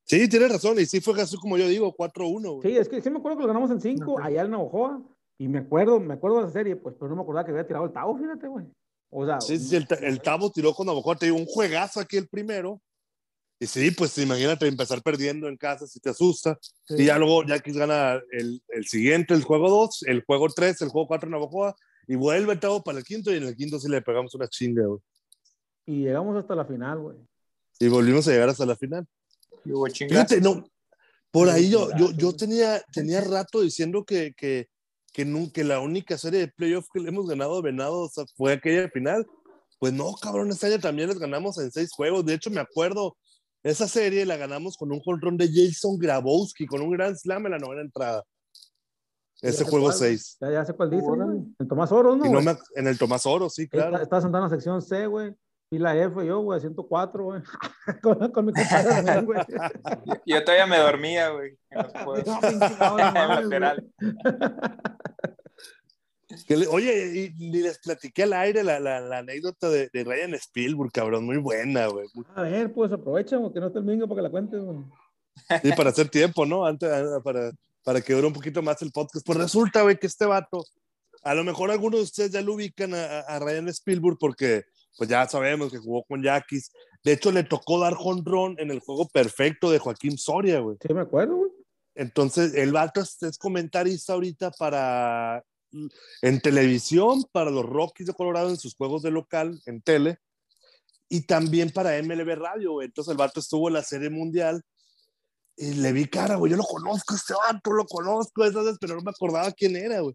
Sí, 0.08 0.28
tienes 0.28 0.50
razón. 0.50 0.78
Y 0.80 0.86
sí 0.86 1.00
fue 1.00 1.20
así 1.20 1.36
como 1.36 1.58
yo 1.58 1.68
digo, 1.68 1.94
4-1, 1.94 2.56
güey. 2.56 2.62
Sí, 2.62 2.78
es 2.78 2.88
que 2.88 3.00
sí 3.02 3.10
me 3.10 3.18
acuerdo 3.18 3.38
que 3.38 3.42
lo 3.42 3.48
ganamos 3.48 3.70
en 3.70 3.80
cinco, 3.80 4.18
allá 4.20 4.42
en 4.42 4.50
Navajoa. 4.50 5.02
Y 5.38 5.48
me 5.48 5.58
acuerdo, 5.58 6.00
me 6.00 6.14
acuerdo 6.14 6.38
de 6.38 6.44
esa 6.44 6.52
serie, 6.52 6.76
pues, 6.76 6.96
pero 6.98 7.10
no 7.10 7.16
me 7.16 7.22
acordaba 7.22 7.44
que 7.44 7.52
había 7.52 7.66
tirado 7.66 7.84
el 7.84 7.92
Tavo, 7.92 8.16
fíjate, 8.16 8.48
güey. 8.48 8.66
O 9.10 9.24
sea, 9.24 9.40
Sí, 9.40 9.58
sí, 9.58 9.76
el, 9.76 9.86
el 10.00 10.20
Tavo 10.20 10.50
tiró 10.50 10.72
con 10.72 10.86
Navajo, 10.86 11.14
te 11.16 11.26
digo, 11.26 11.38
un 11.38 11.46
juegazo 11.46 12.00
aquí 12.00 12.16
el 12.16 12.28
primero. 12.28 12.80
Y 13.60 13.66
sí, 13.66 13.90
pues 13.90 14.16
imagínate 14.18 14.66
empezar 14.66 15.02
perdiendo 15.02 15.48
en 15.48 15.56
casa 15.56 15.86
si 15.86 16.00
te 16.00 16.10
asusta. 16.10 16.58
sí. 16.86 16.94
Y 16.98 17.06
ya 17.06 17.18
luego 17.18 17.44
Yaquis 17.44 17.76
gana 17.76 18.20
el, 18.30 18.62
el 18.68 18.86
siguiente, 18.86 19.34
el 19.34 19.42
juego 19.42 19.68
2, 19.68 20.04
el 20.06 20.24
juego 20.24 20.48
3, 20.48 20.80
el 20.82 20.88
juego 20.88 21.08
4 21.08 21.26
en 21.26 21.32
Navajoa. 21.32 21.76
Y 22.06 22.14
vuelve 22.14 22.52
el 22.52 22.60
Tavo 22.60 22.82
para 22.82 22.98
el 22.98 23.04
quinto. 23.04 23.32
Y 23.32 23.36
en 23.36 23.44
el 23.44 23.56
quinto 23.56 23.78
sí 23.78 23.88
le 23.88 24.00
pegamos 24.00 24.34
una 24.34 24.48
chinga, 24.48 24.86
güey. 24.86 25.00
Y 25.86 26.04
llegamos 26.04 26.36
hasta 26.36 26.54
la 26.54 26.64
final, 26.64 26.98
güey. 26.98 27.16
Y 27.80 27.88
volvimos 27.88 28.26
a 28.28 28.30
llegar 28.30 28.48
hasta 28.48 28.64
la 28.64 28.76
final. 28.76 29.06
Hubo. 29.72 29.86
Fíjate, 29.86 30.40
no. 30.40 30.64
Por 31.30 31.48
ahí 31.50 31.68
yo, 31.70 31.90
yo, 31.96 32.10
yo 32.12 32.34
tenía, 32.34 32.82
tenía 32.92 33.20
rato 33.20 33.60
diciendo 33.60 34.04
que, 34.04 34.32
que, 34.34 34.68
que, 35.12 35.26
nun- 35.26 35.52
que 35.52 35.62
la 35.64 35.80
única 35.80 36.16
serie 36.16 36.40
de 36.40 36.48
playoff 36.48 36.86
que 36.92 37.00
le 37.00 37.08
hemos 37.10 37.28
ganado 37.28 37.56
a 37.58 37.62
Venado 37.62 38.00
o 38.00 38.08
sea, 38.08 38.24
fue 38.36 38.52
aquella 38.54 38.88
final. 38.90 39.26
Pues 39.78 39.92
no, 39.92 40.14
cabrón, 40.14 40.50
este 40.50 40.66
año 40.66 40.80
también 40.80 41.08
les 41.08 41.18
ganamos 41.18 41.58
en 41.58 41.70
seis 41.70 41.90
juegos. 41.92 42.24
De 42.24 42.34
hecho, 42.34 42.50
me 42.50 42.60
acuerdo, 42.60 43.16
esa 43.62 43.86
serie 43.86 44.24
la 44.26 44.36
ganamos 44.36 44.76
con 44.76 44.90
un 44.90 45.00
control 45.00 45.36
de 45.36 45.48
Jason 45.52 45.98
Grabowski, 45.98 46.66
con 46.66 46.80
un 46.80 46.90
gran 46.92 47.16
slam 47.16 47.44
en 47.46 47.52
la 47.52 47.58
novena 47.58 47.82
entrada. 47.82 48.24
Ese 49.40 49.64
Ya 49.64 49.70
juego 49.70 49.86
cuál, 49.86 49.98
güey. 49.98 50.10
6. 50.18 50.36
Ya, 50.40 50.50
ya 50.50 50.64
sé 50.64 50.72
cuál 50.72 50.90
dice. 50.90 51.06
El 51.60 51.68
Tomás 51.68 51.92
Oro, 51.92 52.16
¿no? 52.16 52.26
Y 52.26 52.30
no 52.30 52.42
me, 52.42 52.56
en 52.74 52.86
el 52.88 52.98
Tomás 52.98 53.24
Oro, 53.26 53.48
sí, 53.48 53.68
claro. 53.68 53.90
Está- 53.92 54.02
Estaba 54.02 54.22
sentado 54.22 54.44
en 54.44 54.50
la 54.50 54.56
sección 54.56 54.82
C, 54.82 55.06
güey. 55.06 55.32
Y 55.70 55.78
la 55.78 55.94
F 55.96 56.24
yo, 56.26 56.40
güey, 56.40 56.60
104, 56.60 57.24
güey. 57.24 57.42
con, 58.02 58.30
con 58.32 58.46
mi 58.46 58.52
compadre 58.54 58.88
también, 58.88 59.26
güey. 59.26 59.40
Yo 60.26 60.42
todavía 60.42 60.66
me 60.66 60.78
dormía, 60.78 61.28
güey. 61.28 61.58
en 61.70 61.78
los 61.82 61.92
juegos. 62.04 62.26
No, 62.26 62.40
cabrón, 62.78 63.14
no 63.14 63.38
En 63.40 63.50
lateral. 63.50 63.86
Que 66.46 66.56
le- 66.56 66.66
oye, 66.66 67.32
y, 67.38 67.44
y 67.46 67.62
les 67.62 67.78
platiqué 67.78 68.22
al 68.24 68.34
aire 68.34 68.62
la, 68.62 68.78
la, 68.80 69.00
la 69.00 69.18
anécdota 69.18 69.68
de, 69.70 69.88
de 69.92 70.04
Ryan 70.04 70.34
Spielberg, 70.34 70.92
cabrón, 70.92 71.24
muy 71.24 71.38
buena, 71.38 71.86
güey. 71.86 72.06
A 72.34 72.42
ver, 72.42 72.72
pues 72.72 72.92
aprovecha, 72.92 73.38
porque 73.38 73.60
no 73.60 73.66
está 73.68 73.78
el 73.78 73.84
mingo 73.86 74.06
para 74.06 74.18
que 74.18 74.22
la 74.22 74.30
cuentes, 74.30 74.60
güey. 74.62 74.78
Sí, 75.62 75.70
para 75.76 75.90
hacer 75.90 76.08
tiempo, 76.08 76.44
¿no? 76.44 76.66
Antes, 76.66 76.90
ah, 76.90 77.20
para, 77.24 77.50
para 77.82 78.00
que 78.02 78.12
dure 78.12 78.26
un 78.26 78.32
poquito 78.34 78.60
más 78.62 78.80
el 78.82 78.90
podcast. 78.92 79.24
Pues 79.24 79.38
resulta, 79.38 79.82
güey, 79.82 79.98
que 79.98 80.06
este 80.06 80.26
vato, 80.26 80.64
a 81.22 81.34
lo 81.34 81.44
mejor 81.44 81.70
algunos 81.70 82.00
de 82.00 82.04
ustedes 82.04 82.30
ya 82.32 82.42
lo 82.42 82.54
ubican 82.54 82.92
a, 82.94 83.04
a- 83.04 83.20
a 83.20 83.38
Ryan 83.38 83.68
Spielberg 83.68 84.18
porque, 84.18 84.64
pues 84.96 85.08
ya 85.10 85.28
sabemos 85.28 85.70
que 85.70 85.78
jugó 85.78 86.04
con 86.04 86.22
Yaquis. 86.22 86.72
De 87.04 87.12
hecho, 87.12 87.30
le 87.30 87.44
tocó 87.44 87.78
dar 87.78 87.94
jonrón 87.94 88.56
en 88.58 88.70
el 88.70 88.80
juego 88.80 89.08
perfecto 89.08 89.70
de 89.70 89.78
Joaquín 89.78 90.18
Soria, 90.18 90.60
güey. 90.60 90.76
Sí, 90.80 90.92
me 90.92 91.02
acuerdo, 91.02 91.36
güey. 91.36 91.50
Entonces, 91.94 92.54
el 92.54 92.72
vato 92.72 93.00
es, 93.00 93.22
es 93.22 93.38
comentarista 93.38 94.12
ahorita 94.12 94.50
para 94.52 95.44
en 96.22 96.40
televisión, 96.40 97.24
para 97.32 97.50
los 97.50 97.66
Rockies 97.66 98.06
de 98.06 98.14
Colorado 98.14 98.48
en 98.50 98.56
sus 98.56 98.74
juegos 98.74 99.02
de 99.02 99.10
local, 99.10 99.60
en 99.66 99.82
tele, 99.82 100.18
y 101.08 101.22
también 101.22 101.70
para 101.70 102.00
MLB 102.02 102.36
Radio, 102.36 102.72
güey. 102.72 102.86
Entonces, 102.86 103.12
el 103.12 103.18
vato 103.18 103.40
estuvo 103.40 103.68
en 103.68 103.74
la 103.74 103.82
Serie 103.82 104.10
Mundial 104.10 104.62
y 105.56 105.74
le 105.74 105.92
vi 105.92 106.06
cara, 106.06 106.36
güey. 106.36 106.50
Yo 106.52 106.56
lo 106.56 106.64
conozco, 106.64 107.14
este 107.14 107.34
vato, 107.34 107.72
lo 107.72 107.86
conozco, 107.86 108.44
esas 108.44 108.78
pero 108.80 108.96
no 108.96 109.02
me 109.02 109.10
acordaba 109.10 109.50
quién 109.52 109.76
era, 109.76 110.00
güey. 110.00 110.14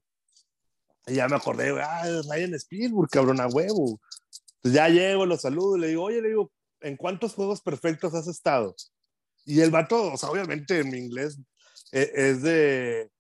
Y 1.08 1.16
ya 1.16 1.28
me 1.28 1.36
acordé, 1.36 1.72
güey, 1.72 1.84
ah, 1.86 2.08
es 2.08 2.28
Ryan 2.30 2.54
Spielberg, 2.54 3.10
cabrón, 3.10 3.42
a 3.42 3.48
huevo. 3.48 4.00
Entonces, 4.64 4.76
ya 4.76 4.88
llego, 4.90 5.26
lo 5.26 5.38
saludo, 5.38 5.78
le 5.78 5.90
digo, 5.90 6.04
oye, 6.04 6.22
le 6.22 6.30
digo, 6.30 6.52
¿en 6.82 6.96
cuántos 6.96 7.34
juegos 7.34 7.62
perfectos 7.62 8.14
has 8.14 8.28
estado? 8.28 8.76
Y 9.46 9.60
el 9.60 9.72
vato, 9.72 10.14
o 10.14 10.18
sea, 10.18 10.30
obviamente 10.30 10.80
en 10.80 10.90
mi 10.90 10.98
inglés 10.98 11.38
eh, 11.92 12.12
es 12.16 12.42
de, 12.42 13.12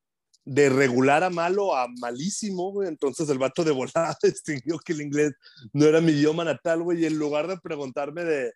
de 0.45 0.69
regular 0.69 1.23
a 1.23 1.29
malo 1.29 1.75
a 1.75 1.87
malísimo, 1.99 2.71
güey. 2.71 2.87
Entonces 2.87 3.27
el 3.29 3.39
vato 3.39 3.63
de 3.65 3.71
volada 3.71 4.17
distinguió 4.23 4.79
que 4.79 4.93
el 4.93 5.01
inglés 5.01 5.33
no 5.73 5.85
era 5.85 5.99
mi 5.99 6.13
idioma 6.13 6.45
natal, 6.45 6.81
güey. 6.83 7.01
Y 7.01 7.05
en 7.07 7.17
lugar 7.19 7.47
de 7.47 7.57
preguntarme 7.57 8.23
de, 8.23 8.53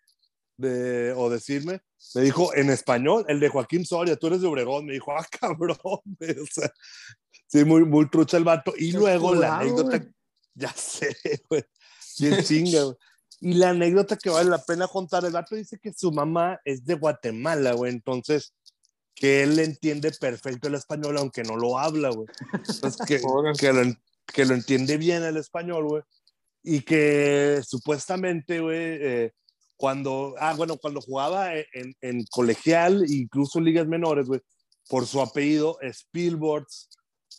de, 0.56 1.12
o 1.14 1.28
decirme, 1.28 1.80
me 2.14 2.22
dijo 2.22 2.54
en 2.54 2.70
español, 2.70 3.24
el 3.28 3.38
de 3.40 3.48
Joaquín 3.50 3.84
Soria, 3.84 4.16
tú 4.16 4.28
eres 4.28 4.40
de 4.40 4.46
Obregón. 4.48 4.86
Me 4.86 4.94
dijo, 4.94 5.12
ah, 5.12 5.26
cabrón, 5.30 5.76
güey. 6.04 6.38
O 6.38 6.46
sea, 6.50 6.72
sí, 7.46 7.64
muy, 7.64 7.84
muy 7.84 8.08
trucha 8.08 8.38
el 8.38 8.44
vato. 8.44 8.72
Y 8.78 8.92
Qué 8.92 8.98
luego 8.98 9.34
la 9.34 9.48
curado, 9.48 9.60
anécdota, 9.60 9.98
güey. 9.98 10.12
ya 10.54 10.72
sé, 10.72 11.14
güey. 11.50 11.64
Bien 12.20 12.42
chinga, 12.44 12.82
güey. 12.84 12.96
Y 13.40 13.54
la 13.54 13.70
anécdota 13.70 14.16
que 14.16 14.30
vale 14.30 14.50
la 14.50 14.58
pena 14.64 14.88
contar, 14.88 15.24
el 15.24 15.32
vato 15.32 15.54
dice 15.54 15.78
que 15.78 15.92
su 15.92 16.10
mamá 16.10 16.58
es 16.64 16.84
de 16.84 16.94
Guatemala, 16.94 17.72
güey. 17.72 17.92
Entonces, 17.92 18.52
que 19.14 19.42
él 19.44 19.58
entiende 19.60 20.10
perfecto 20.12 20.66
el 20.68 20.74
español, 20.74 21.18
aunque 21.18 21.42
no 21.44 21.56
lo 21.56 21.78
habla, 21.78 22.10
güey. 22.10 22.26
Entonces, 22.52 22.96
que, 23.06 23.20
que, 23.58 23.72
lo, 23.72 23.82
que 24.26 24.44
lo 24.44 24.54
entiende 24.54 24.96
bien 24.96 25.22
el 25.22 25.36
español, 25.36 25.86
güey. 25.86 26.02
Y 26.64 26.80
que 26.80 27.62
supuestamente, 27.64 28.60
güey, 28.60 28.76
eh, 28.78 29.32
cuando, 29.76 30.34
ah, 30.40 30.54
bueno, 30.54 30.76
cuando 30.76 31.00
jugaba 31.00 31.54
en, 31.54 31.64
en- 31.72 31.94
en 32.00 32.24
colegial, 32.30 33.04
incluso 33.08 33.60
ligas 33.60 33.86
menores, 33.86 34.26
güey, 34.26 34.40
por 34.88 35.06
su 35.06 35.20
apellido, 35.20 35.78
Spielberg, 35.80 36.66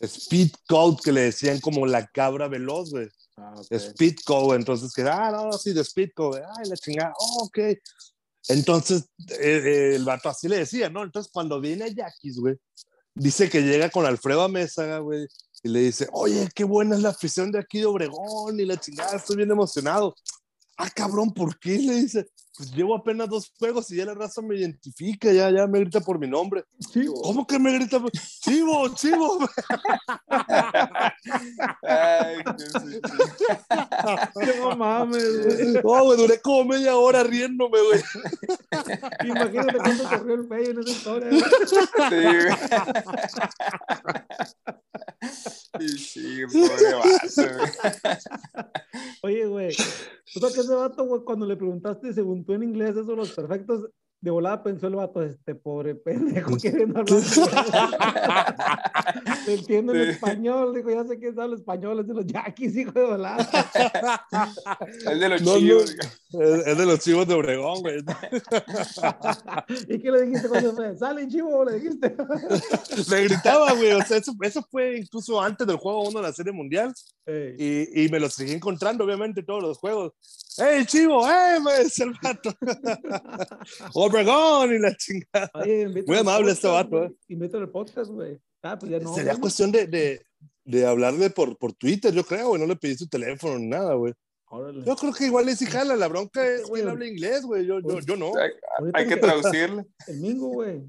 Speed 0.00 0.52
Code, 0.66 0.96
que 1.04 1.12
le 1.12 1.20
decían 1.22 1.60
como 1.60 1.84
la 1.86 2.06
cabra 2.06 2.48
veloz, 2.48 2.90
güey. 2.90 3.08
Ah, 3.40 3.54
ok. 3.56 3.78
Speedco, 3.78 4.54
entonces 4.54 4.92
que, 4.92 5.02
ah, 5.02 5.30
no, 5.30 5.52
sí, 5.52 5.72
de 5.72 5.82
Speedco, 5.82 6.34
ay, 6.34 6.68
la 6.68 6.76
chingada, 6.76 7.12
oh, 7.18 7.44
ok. 7.44 7.58
Entonces, 8.48 9.04
eh, 9.28 9.62
eh, 9.64 9.94
el 9.96 10.04
vato 10.04 10.28
así 10.28 10.48
le 10.48 10.58
decía, 10.58 10.88
¿no? 10.90 11.02
Entonces, 11.02 11.30
cuando 11.32 11.60
viene 11.60 11.84
a 11.84 11.88
Yaquis, 11.88 12.38
güey, 12.38 12.56
dice 13.14 13.48
que 13.48 13.62
llega 13.62 13.90
con 13.90 14.06
Alfredo 14.06 14.42
Amézaga, 14.42 14.98
güey, 14.98 15.26
y 15.62 15.68
le 15.68 15.80
dice, 15.80 16.08
oye, 16.12 16.48
qué 16.54 16.64
buena 16.64 16.96
es 16.96 17.02
la 17.02 17.10
afición 17.10 17.50
de 17.50 17.58
aquí 17.58 17.78
de 17.80 17.86
Obregón 17.86 18.58
y 18.58 18.64
la 18.64 18.78
chingada, 18.78 19.16
estoy 19.16 19.36
bien 19.36 19.50
emocionado. 19.50 20.14
Ah, 20.76 20.90
cabrón, 20.90 21.32
¿por 21.32 21.58
qué? 21.58 21.78
Le 21.78 21.94
dice, 21.94 22.28
pues 22.60 22.72
llevo 22.74 22.94
apenas 22.94 23.26
dos 23.30 23.50
juegos 23.58 23.90
y 23.90 23.96
ya 23.96 24.04
la 24.04 24.12
raza 24.12 24.42
me 24.42 24.54
identifica, 24.54 25.32
ya, 25.32 25.50
ya 25.50 25.66
me 25.66 25.78
grita 25.80 25.98
por 26.02 26.18
mi 26.18 26.28
nombre. 26.28 26.62
Chivo. 26.92 27.14
¿Cómo 27.22 27.46
que 27.46 27.58
me 27.58 27.72
grita? 27.72 27.98
por- 27.98 28.10
Chivo, 28.12 28.86
chivo. 28.94 29.38
Ay, 31.82 32.36
qué. 32.58 33.00
No 34.60 34.76
mames, 34.76 35.46
güey. 35.46 35.72
No, 35.82 36.04
güey, 36.04 36.18
duré 36.18 36.38
como 36.42 36.66
media 36.66 36.96
hora 36.98 37.22
riéndome, 37.24 37.78
güey. 37.80 38.02
Imagínate 39.24 39.78
cuánto 39.78 40.04
corrió 40.04 40.34
el 40.34 40.46
peyo 40.46 40.70
en 40.72 40.80
esa 40.80 40.90
historia. 40.90 41.28
güey. 41.30 41.42
Sí, 42.10 42.20
güey. 42.20 42.54
Y 45.80 45.88
sí, 45.88 46.42
pobre 46.52 46.94
vato, 46.94 47.08
güey. 47.58 48.16
Oye, 49.22 49.46
güey. 49.46 49.76
O 50.36 50.40
sea, 50.40 50.48
que 50.54 50.60
ese 50.60 50.74
vato, 50.74 51.04
güey, 51.06 51.22
cuando 51.24 51.46
le 51.46 51.56
preguntaste 51.56 52.12
según 52.12 52.44
tú 52.50 52.54
en 52.54 52.62
inglés 52.64 52.96
eso, 52.96 53.14
los 53.14 53.30
perfectos, 53.30 53.88
de 54.22 54.30
volada 54.30 54.62
pensó 54.62 54.86
el 54.88 54.96
vato, 54.96 55.22
este 55.22 55.54
pobre 55.54 55.94
pendejo 55.94 56.54
queriendo 56.60 56.98
hablar. 57.00 57.22
Te 59.46 59.54
entiendo 59.54 59.94
el 59.94 60.04
Sí. 60.04 60.10
español, 60.10 60.74
dijo, 60.74 60.90
ya 60.90 61.04
sé 61.06 61.18
que 61.18 61.28
habla 61.28 61.56
español, 61.56 62.00
es 62.00 62.06
de 62.06 62.14
los 62.14 62.26
yaquis, 62.26 62.76
hijo 62.76 62.92
de 62.92 63.06
volada. 63.06 63.48
El 65.10 65.20
de 65.20 65.28
los 65.30 65.40
No, 65.42 65.52
no. 65.54 65.58
chivos. 65.58 65.90
Es, 66.32 66.66
es 66.66 66.78
de 66.78 66.86
los 66.86 66.98
chivos 67.00 67.26
de 67.28 67.34
Obregón, 67.34 67.80
güey. 67.80 67.96
¿Y 69.88 69.98
qué 70.00 70.10
le 70.10 70.22
dijiste 70.22 70.48
cuando 70.50 70.74
fue? 70.74 70.96
Sale 70.98 71.26
chivo, 71.26 71.64
le 71.64 71.76
dijiste. 71.80 72.14
Me 73.10 73.22
gritaba, 73.24 73.72
güey. 73.72 73.92
O 73.92 74.02
sea, 74.02 74.18
eso, 74.18 74.32
eso 74.42 74.62
fue 74.70 74.98
incluso 74.98 75.40
antes 75.40 75.66
del 75.66 75.76
juego 75.76 76.02
1 76.08 76.18
de 76.20 76.26
la 76.26 76.32
Serie 76.34 76.52
Mundial. 76.52 76.92
Ey. 77.26 77.54
Y, 77.58 78.04
y 78.04 78.08
me 78.10 78.20
los 78.20 78.34
seguí 78.34 78.52
encontrando, 78.52 79.04
obviamente, 79.04 79.42
todos 79.42 79.62
los 79.62 79.78
juegos. 79.78 80.12
¡Ey, 80.58 80.84
chivo! 80.86 81.28
¡Eh! 81.28 81.60
Me 81.64 81.72
decía 81.84 82.06
el 82.06 82.14
vato. 82.22 82.52
Obregón 83.94 84.74
y 84.74 84.78
la 84.78 84.94
chingada. 84.96 85.50
Oye, 85.54 85.88
Muy 86.06 86.16
amable 86.18 86.52
este 86.52 86.68
podcast, 86.68 86.90
vato, 86.90 86.98
güey. 86.98 87.16
Invítalo 87.28 87.64
al 87.64 87.70
podcast, 87.70 88.10
güey. 88.10 88.38
Ah, 88.62 88.78
pues 88.78 88.90
ya 88.92 88.98
no. 88.98 89.14
Sería 89.14 89.36
cuestión 89.36 89.70
de, 89.72 89.86
de, 89.86 90.22
de 90.64 90.86
hablarle 90.86 91.30
por, 91.30 91.56
por 91.56 91.72
Twitter, 91.72 92.12
yo 92.12 92.24
creo, 92.24 92.48
güey. 92.48 92.60
No 92.60 92.66
le 92.66 92.76
pedí 92.76 92.96
su 92.96 93.08
teléfono 93.08 93.58
ni 93.58 93.68
nada, 93.68 93.94
güey. 93.94 94.12
Órale. 94.46 94.84
Yo 94.84 94.96
creo 94.96 95.12
que 95.12 95.26
igual 95.26 95.48
es 95.48 95.64
jala. 95.68 95.94
La 95.96 96.08
bronca 96.08 96.44
es 96.46 96.62
que 96.62 96.68
Güey. 96.68 96.82
él 96.82 96.88
habla 96.88 97.06
inglés, 97.06 97.42
güey. 97.42 97.64
Yo, 97.66 97.78
yo, 97.80 98.00
yo 98.00 98.16
no. 98.16 98.32
Hay, 98.94 99.06
que 99.06 99.16
traducirle. 99.16 99.84
El 100.08 100.20
Mingo, 100.20 100.48
güey. 100.48 100.82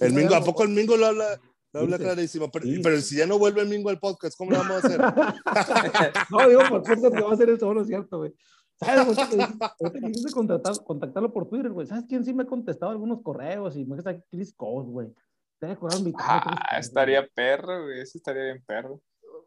El 0.00 0.12
Mingo, 0.14 0.34
¿a 0.34 0.42
poco 0.42 0.62
el 0.62 0.70
Mingo 0.70 0.96
lo 0.96 1.06
habla? 1.06 1.38
Lo 1.74 1.80
habla 1.80 1.98
clarísimo. 1.98 2.50
Pero, 2.50 2.64
Sí. 2.64 2.80
pero 2.82 2.98
si 3.02 3.16
ya 3.16 3.26
no 3.26 3.38
vuelve 3.38 3.60
el 3.60 3.68
Mingo 3.68 3.90
al 3.90 3.98
podcast, 4.00 4.38
¿cómo 4.38 4.52
lo 4.52 4.58
vamos 4.58 4.82
a 4.82 4.86
hacer? 4.86 5.00
No, 6.30 6.48
digo, 6.48 6.60
por 6.70 6.82
podcast 6.82 7.14
que 7.14 7.20
va 7.22 7.30
a 7.30 7.34
hacer 7.34 7.50
eso, 7.50 7.74
no 7.74 7.82
es 7.82 7.86
cierto, 7.88 8.18
güey. 8.18 8.32
¿Sabes? 8.80 9.18
Ahorita 9.18 10.72
contactarlo 10.86 11.32
por 11.32 11.48
Twitter, 11.48 11.70
güey. 11.70 11.86
¿Sabes 11.86 12.04
quién 12.08 12.24
sí 12.24 12.32
me 12.32 12.44
ha 12.44 12.46
contestado 12.46 12.92
algunos 12.92 13.22
correos? 13.22 13.76
Y 13.76 13.84
me 13.84 13.96
dice 13.96 14.22
Chris 14.30 14.52
Cole, 14.54 14.88
güey. 14.88 15.14
Te 15.58 15.66
he 15.66 15.70
acordado 15.72 15.98
invitarlo 16.00 16.32
a 16.34 16.40
Chris 16.42 16.58
Ah, 16.70 16.78
estaría 16.78 17.26
perro, 17.26 17.84
güey. 17.84 18.00
Eso 18.00 18.18
estaría 18.18 18.44
bien 18.44 18.62
perro. 18.64 19.00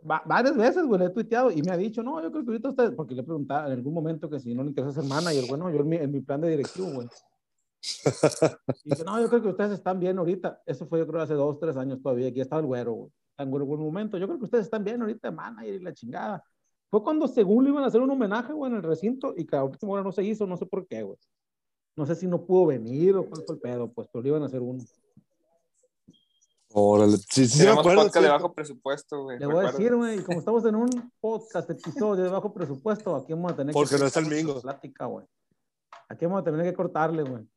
Va- 0.09 0.23
varias 0.25 0.57
veces, 0.57 0.85
güey, 0.85 0.99
le 0.99 1.05
he 1.05 1.09
tuiteado 1.11 1.51
y 1.51 1.61
me 1.61 1.71
ha 1.71 1.77
dicho, 1.77 2.01
no, 2.03 2.21
yo 2.21 2.31
creo 2.31 2.43
que 2.43 2.49
ahorita 2.51 2.69
usted, 2.69 2.95
porque 2.95 3.13
le 3.15 3.21
he 3.21 3.23
preguntado 3.23 3.67
en 3.67 3.73
algún 3.73 3.93
momento 3.93 4.29
que 4.29 4.39
si 4.39 4.53
no 4.55 4.63
le 4.63 4.69
interesa 4.69 4.99
ser 5.01 5.09
manager, 5.09 5.45
bueno, 5.47 5.69
yo 5.69 5.79
en 5.79 5.87
mi, 5.89 5.95
en 5.97 6.11
mi 6.11 6.21
plan 6.21 6.41
de 6.41 6.49
directivo, 6.49 6.87
güey. 6.91 7.07
Y 8.83 8.89
dice, 8.89 9.03
no, 9.03 9.19
yo 9.21 9.29
creo 9.29 9.41
que 9.41 9.47
ustedes 9.49 9.71
están 9.71 9.99
bien 9.99 10.17
ahorita. 10.17 10.61
Eso 10.65 10.85
fue, 10.87 10.99
yo 10.99 11.07
creo, 11.07 11.21
hace 11.21 11.33
dos, 11.33 11.59
tres 11.59 11.77
años 11.77 12.01
todavía. 12.01 12.27
Aquí 12.27 12.41
estaba 12.41 12.59
el 12.61 12.67
güero, 12.67 12.93
güey. 12.93 13.11
En 13.37 13.49
güero 13.49 13.65
buen 13.65 13.79
momento. 13.81 14.17
Yo 14.17 14.27
creo 14.27 14.37
que 14.39 14.45
ustedes 14.45 14.65
están 14.65 14.83
bien 14.83 15.01
ahorita, 15.01 15.31
manager 15.31 15.73
y 15.75 15.79
la 15.79 15.93
chingada. 15.93 16.43
Fue 16.91 17.01
cuando 17.03 17.25
según 17.29 17.63
le 17.63 17.69
iban 17.69 17.85
a 17.85 17.87
hacer 17.87 18.01
un 18.01 18.11
homenaje, 18.11 18.51
güey, 18.51 18.69
en 18.69 18.77
el 18.77 18.83
recinto 18.83 19.33
y 19.37 19.45
que 19.45 19.55
a 19.55 19.63
última 19.63 19.93
hora 19.93 20.03
no 20.03 20.11
se 20.11 20.23
hizo, 20.23 20.45
no 20.45 20.57
sé 20.57 20.65
por 20.65 20.85
qué, 20.85 21.03
güey. 21.03 21.17
No 21.95 22.05
sé 22.05 22.15
si 22.15 22.27
no 22.27 22.45
pudo 22.45 22.65
venir 22.67 23.15
o 23.15 23.25
cuál 23.25 23.43
fue 23.45 23.55
el 23.55 23.61
pedo, 23.61 23.91
pues, 23.93 24.09
pero 24.11 24.21
le 24.21 24.29
iban 24.29 24.43
a 24.43 24.47
hacer 24.47 24.61
uno. 24.61 24.83
Órale. 26.73 27.17
Sí, 27.17 27.47
sí, 27.47 27.59
sí, 27.59 27.63
me 27.63 27.71
acuerdo. 27.71 28.03
podcast 28.03 28.15
de 28.15 28.21
sí. 28.23 28.27
bajo 28.29 28.53
presupuesto, 28.53 29.23
güey. 29.23 29.39
Le 29.39 29.45
voy 29.45 29.65
a 29.65 29.71
decir, 29.71 29.95
güey, 29.95 30.19
y 30.19 30.23
como 30.23 30.39
estamos 30.39 30.65
en 30.65 30.75
un 30.75 31.11
podcast, 31.21 31.69
episodio 31.69 32.23
de 32.23 32.29
bajo 32.29 32.53
presupuesto, 32.53 33.15
aquí 33.15 33.33
vamos 33.33 33.53
a 33.53 33.55
tener 33.55 33.73
Porque 33.73 33.95
que 33.95 33.99
no 33.99 34.07
está 34.07 34.19
el 34.19 34.27
Mingo. 34.27 34.61
Plática, 34.61 35.05
güey. 35.05 35.25
Aquí 36.09 36.25
vamos 36.25 36.41
a 36.41 36.43
tener 36.43 36.63
que 36.65 36.73
cortarle, 36.73 37.23
güey. 37.23 37.47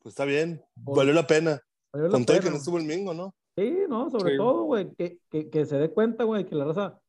Pues 0.00 0.12
está 0.12 0.24
bien. 0.24 0.60
Valió 0.74 1.12
la 1.12 1.26
pena. 1.26 1.60
Valió 1.92 2.08
la 2.08 2.12
Con 2.12 2.24
todo 2.24 2.36
y 2.36 2.40
que 2.40 2.42
pena, 2.44 2.52
no 2.52 2.58
estuvo 2.58 2.78
el 2.78 2.84
Mingo, 2.84 3.14
¿no? 3.14 3.32
Sí, 3.56 3.78
no, 3.88 4.10
sobre 4.10 4.32
Sí. 4.32 4.38
todo, 4.38 4.64
güey, 4.64 4.92
que, 4.94 5.18
que, 5.30 5.50
que 5.50 5.66
se 5.66 5.76
dé 5.78 5.90
cuenta, 5.90 6.24
güey, 6.24 6.44
que 6.44 6.56
la 6.56 6.64
raza 6.64 7.00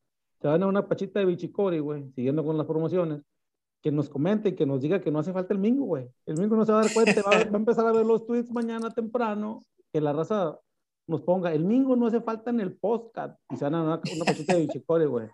se 0.45 0.49
van 0.51 0.62
a 0.62 0.67
una 0.67 0.88
pachita 0.88 1.19
de 1.19 1.25
bichicori, 1.25 1.79
güey, 1.79 2.12
siguiendo 2.13 2.43
con 2.43 2.55
las 2.55 2.67
promociones, 2.67 3.23
que 3.81 3.91
nos 3.91 4.10
comente 4.10 4.49
y 4.49 4.55
que 4.55 4.67
nos 4.67 4.79
diga 4.79 5.01
que 5.01 5.10
no 5.10 5.17
hace 5.17 5.34
falta 5.34 5.55
el 5.55 5.60
mingo, 5.60 5.86
güey. 5.86 6.08
El 6.27 6.38
mingo 6.38 6.55
no 6.55 6.63
se 6.65 6.71
va 6.71 6.81
a 6.81 6.84
dar 6.84 6.93
cuenta, 6.93 7.23
va, 7.23 7.31
a- 7.38 7.43
va 7.45 7.53
a 7.53 7.58
empezar 7.58 7.88
a 7.88 7.91
ver 7.91 8.05
los 8.05 8.27
tweets 8.27 8.51
mañana 8.51 8.91
temprano, 8.91 9.63
que 9.91 9.99
la 10.01 10.13
raza 10.13 10.60
nos 11.08 11.23
ponga, 11.23 11.51
el 11.51 11.65
mingo 11.65 11.95
no 11.95 12.05
hace 12.05 12.21
falta 12.21 12.51
en 12.51 12.60
el 12.60 12.77
podcast, 12.77 13.39
y 13.49 13.55
se 13.55 13.63
van 13.63 13.73
a 13.73 13.81
una, 13.81 14.01
una 14.15 14.25
pachita 14.25 14.53
de 14.53 14.60
bichicori, 14.62 15.05
güey. 15.05 15.27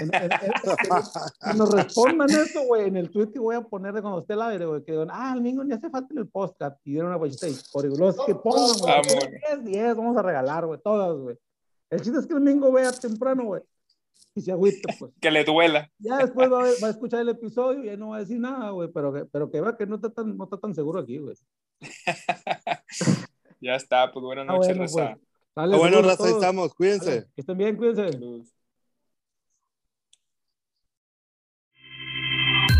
En- 0.00 0.14
en- 0.14 0.30
en- 0.32 1.56
nos 1.58 1.70
respondan 1.74 2.28
eso, 2.28 2.62
güey, 2.66 2.88
en 2.88 2.96
el 2.98 3.10
tweet 3.10 3.28
que 3.32 3.38
voy 3.40 3.56
a 3.56 3.62
poner 3.62 3.94
de 3.94 4.02
cuando 4.02 4.20
esté 4.20 4.34
el 4.34 4.42
aire, 4.42 4.66
güey, 4.66 4.84
que 4.84 4.92
digan, 4.92 5.08
ah, 5.10 5.32
el 5.34 5.40
mingo 5.40 5.64
ni 5.64 5.72
hace 5.72 5.88
falta 5.88 6.08
en 6.12 6.18
el 6.18 6.28
podcast, 6.28 6.78
y 6.84 6.90
dieron 6.92 7.08
una 7.08 7.18
pachita 7.18 7.46
de 7.46 7.52
bichicori. 7.52 7.88
Los 7.96 8.16
que 8.26 8.34
pongan, 8.34 8.78
güey, 8.80 8.92
Vámonos. 8.92 9.30
10, 9.48 9.64
10, 9.64 9.96
vamos 9.96 10.16
a 10.18 10.22
regalar, 10.22 10.66
güey, 10.66 10.78
todas, 10.84 11.16
güey. 11.16 11.38
El 11.90 12.02
chiste 12.02 12.18
es 12.20 12.26
que 12.26 12.34
el 12.34 12.40
mingo 12.42 12.70
vea 12.70 12.92
temprano, 12.92 13.44
güey, 13.44 13.62
y 14.34 14.40
se 14.40 14.52
agüita, 14.52 14.94
pues. 14.98 15.12
Que 15.20 15.30
le 15.30 15.44
duela. 15.44 15.90
Ya 15.98 16.18
después 16.18 16.50
va 16.50 16.60
a, 16.60 16.64
ver- 16.64 16.74
va 16.82 16.88
a 16.88 16.90
escuchar 16.90 17.20
el 17.20 17.28
episodio 17.30 17.82
y 17.84 17.86
ya 17.86 17.96
no 17.96 18.10
va 18.10 18.16
a 18.16 18.20
decir 18.20 18.38
nada, 18.38 18.70
güey, 18.70 18.88
pero 18.92 19.12
que, 19.12 19.24
pero 19.26 19.50
que 19.50 19.60
vea 19.60 19.76
que 19.76 19.86
no 19.86 19.96
está 19.96 20.10
tan, 20.10 20.36
no 20.36 20.44
está 20.44 20.56
tan 20.58 20.74
seguro 20.74 21.00
aquí, 21.00 21.18
güey. 21.18 21.36
Ya 23.60 23.74
está, 23.74 24.12
pues 24.12 24.22
buenas 24.22 24.46
Ah, 24.48 24.52
noches, 24.52 24.68
bueno, 24.68 24.82
Raza. 24.82 25.14
pues. 25.16 25.28
Dale, 25.56 25.74
Ah, 25.74 25.78
bueno, 25.78 26.02
raza, 26.02 26.28
estamos. 26.28 26.72
Cuídense. 26.74 27.10
Dale, 27.10 27.26
Que 27.34 27.40
estén 27.40 27.58
bien, 27.58 27.76
cuídense. 27.76 28.12
Saludos. 28.12 28.54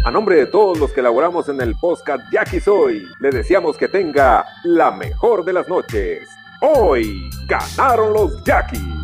A 0.05 0.11
nombre 0.13 0.37
de 0.37 0.47
todos 0.47 0.79
los 0.79 0.93
que 0.93 1.01
elaboramos 1.01 1.49
en 1.49 1.61
el 1.61 1.75
podcast 1.81 2.23
Jackie 2.33 2.61
Soy, 2.61 3.03
le 3.21 3.31
deseamos 3.31 3.77
que 3.77 3.89
tenga 3.89 4.47
la 4.65 4.93
mejor 4.93 5.45
de 5.45 5.53
las 5.53 5.69
noches. 5.69 6.29
Hoy 6.63 7.29
ganaron 7.49 8.13
los 8.13 8.43
Jackies. 8.45 8.98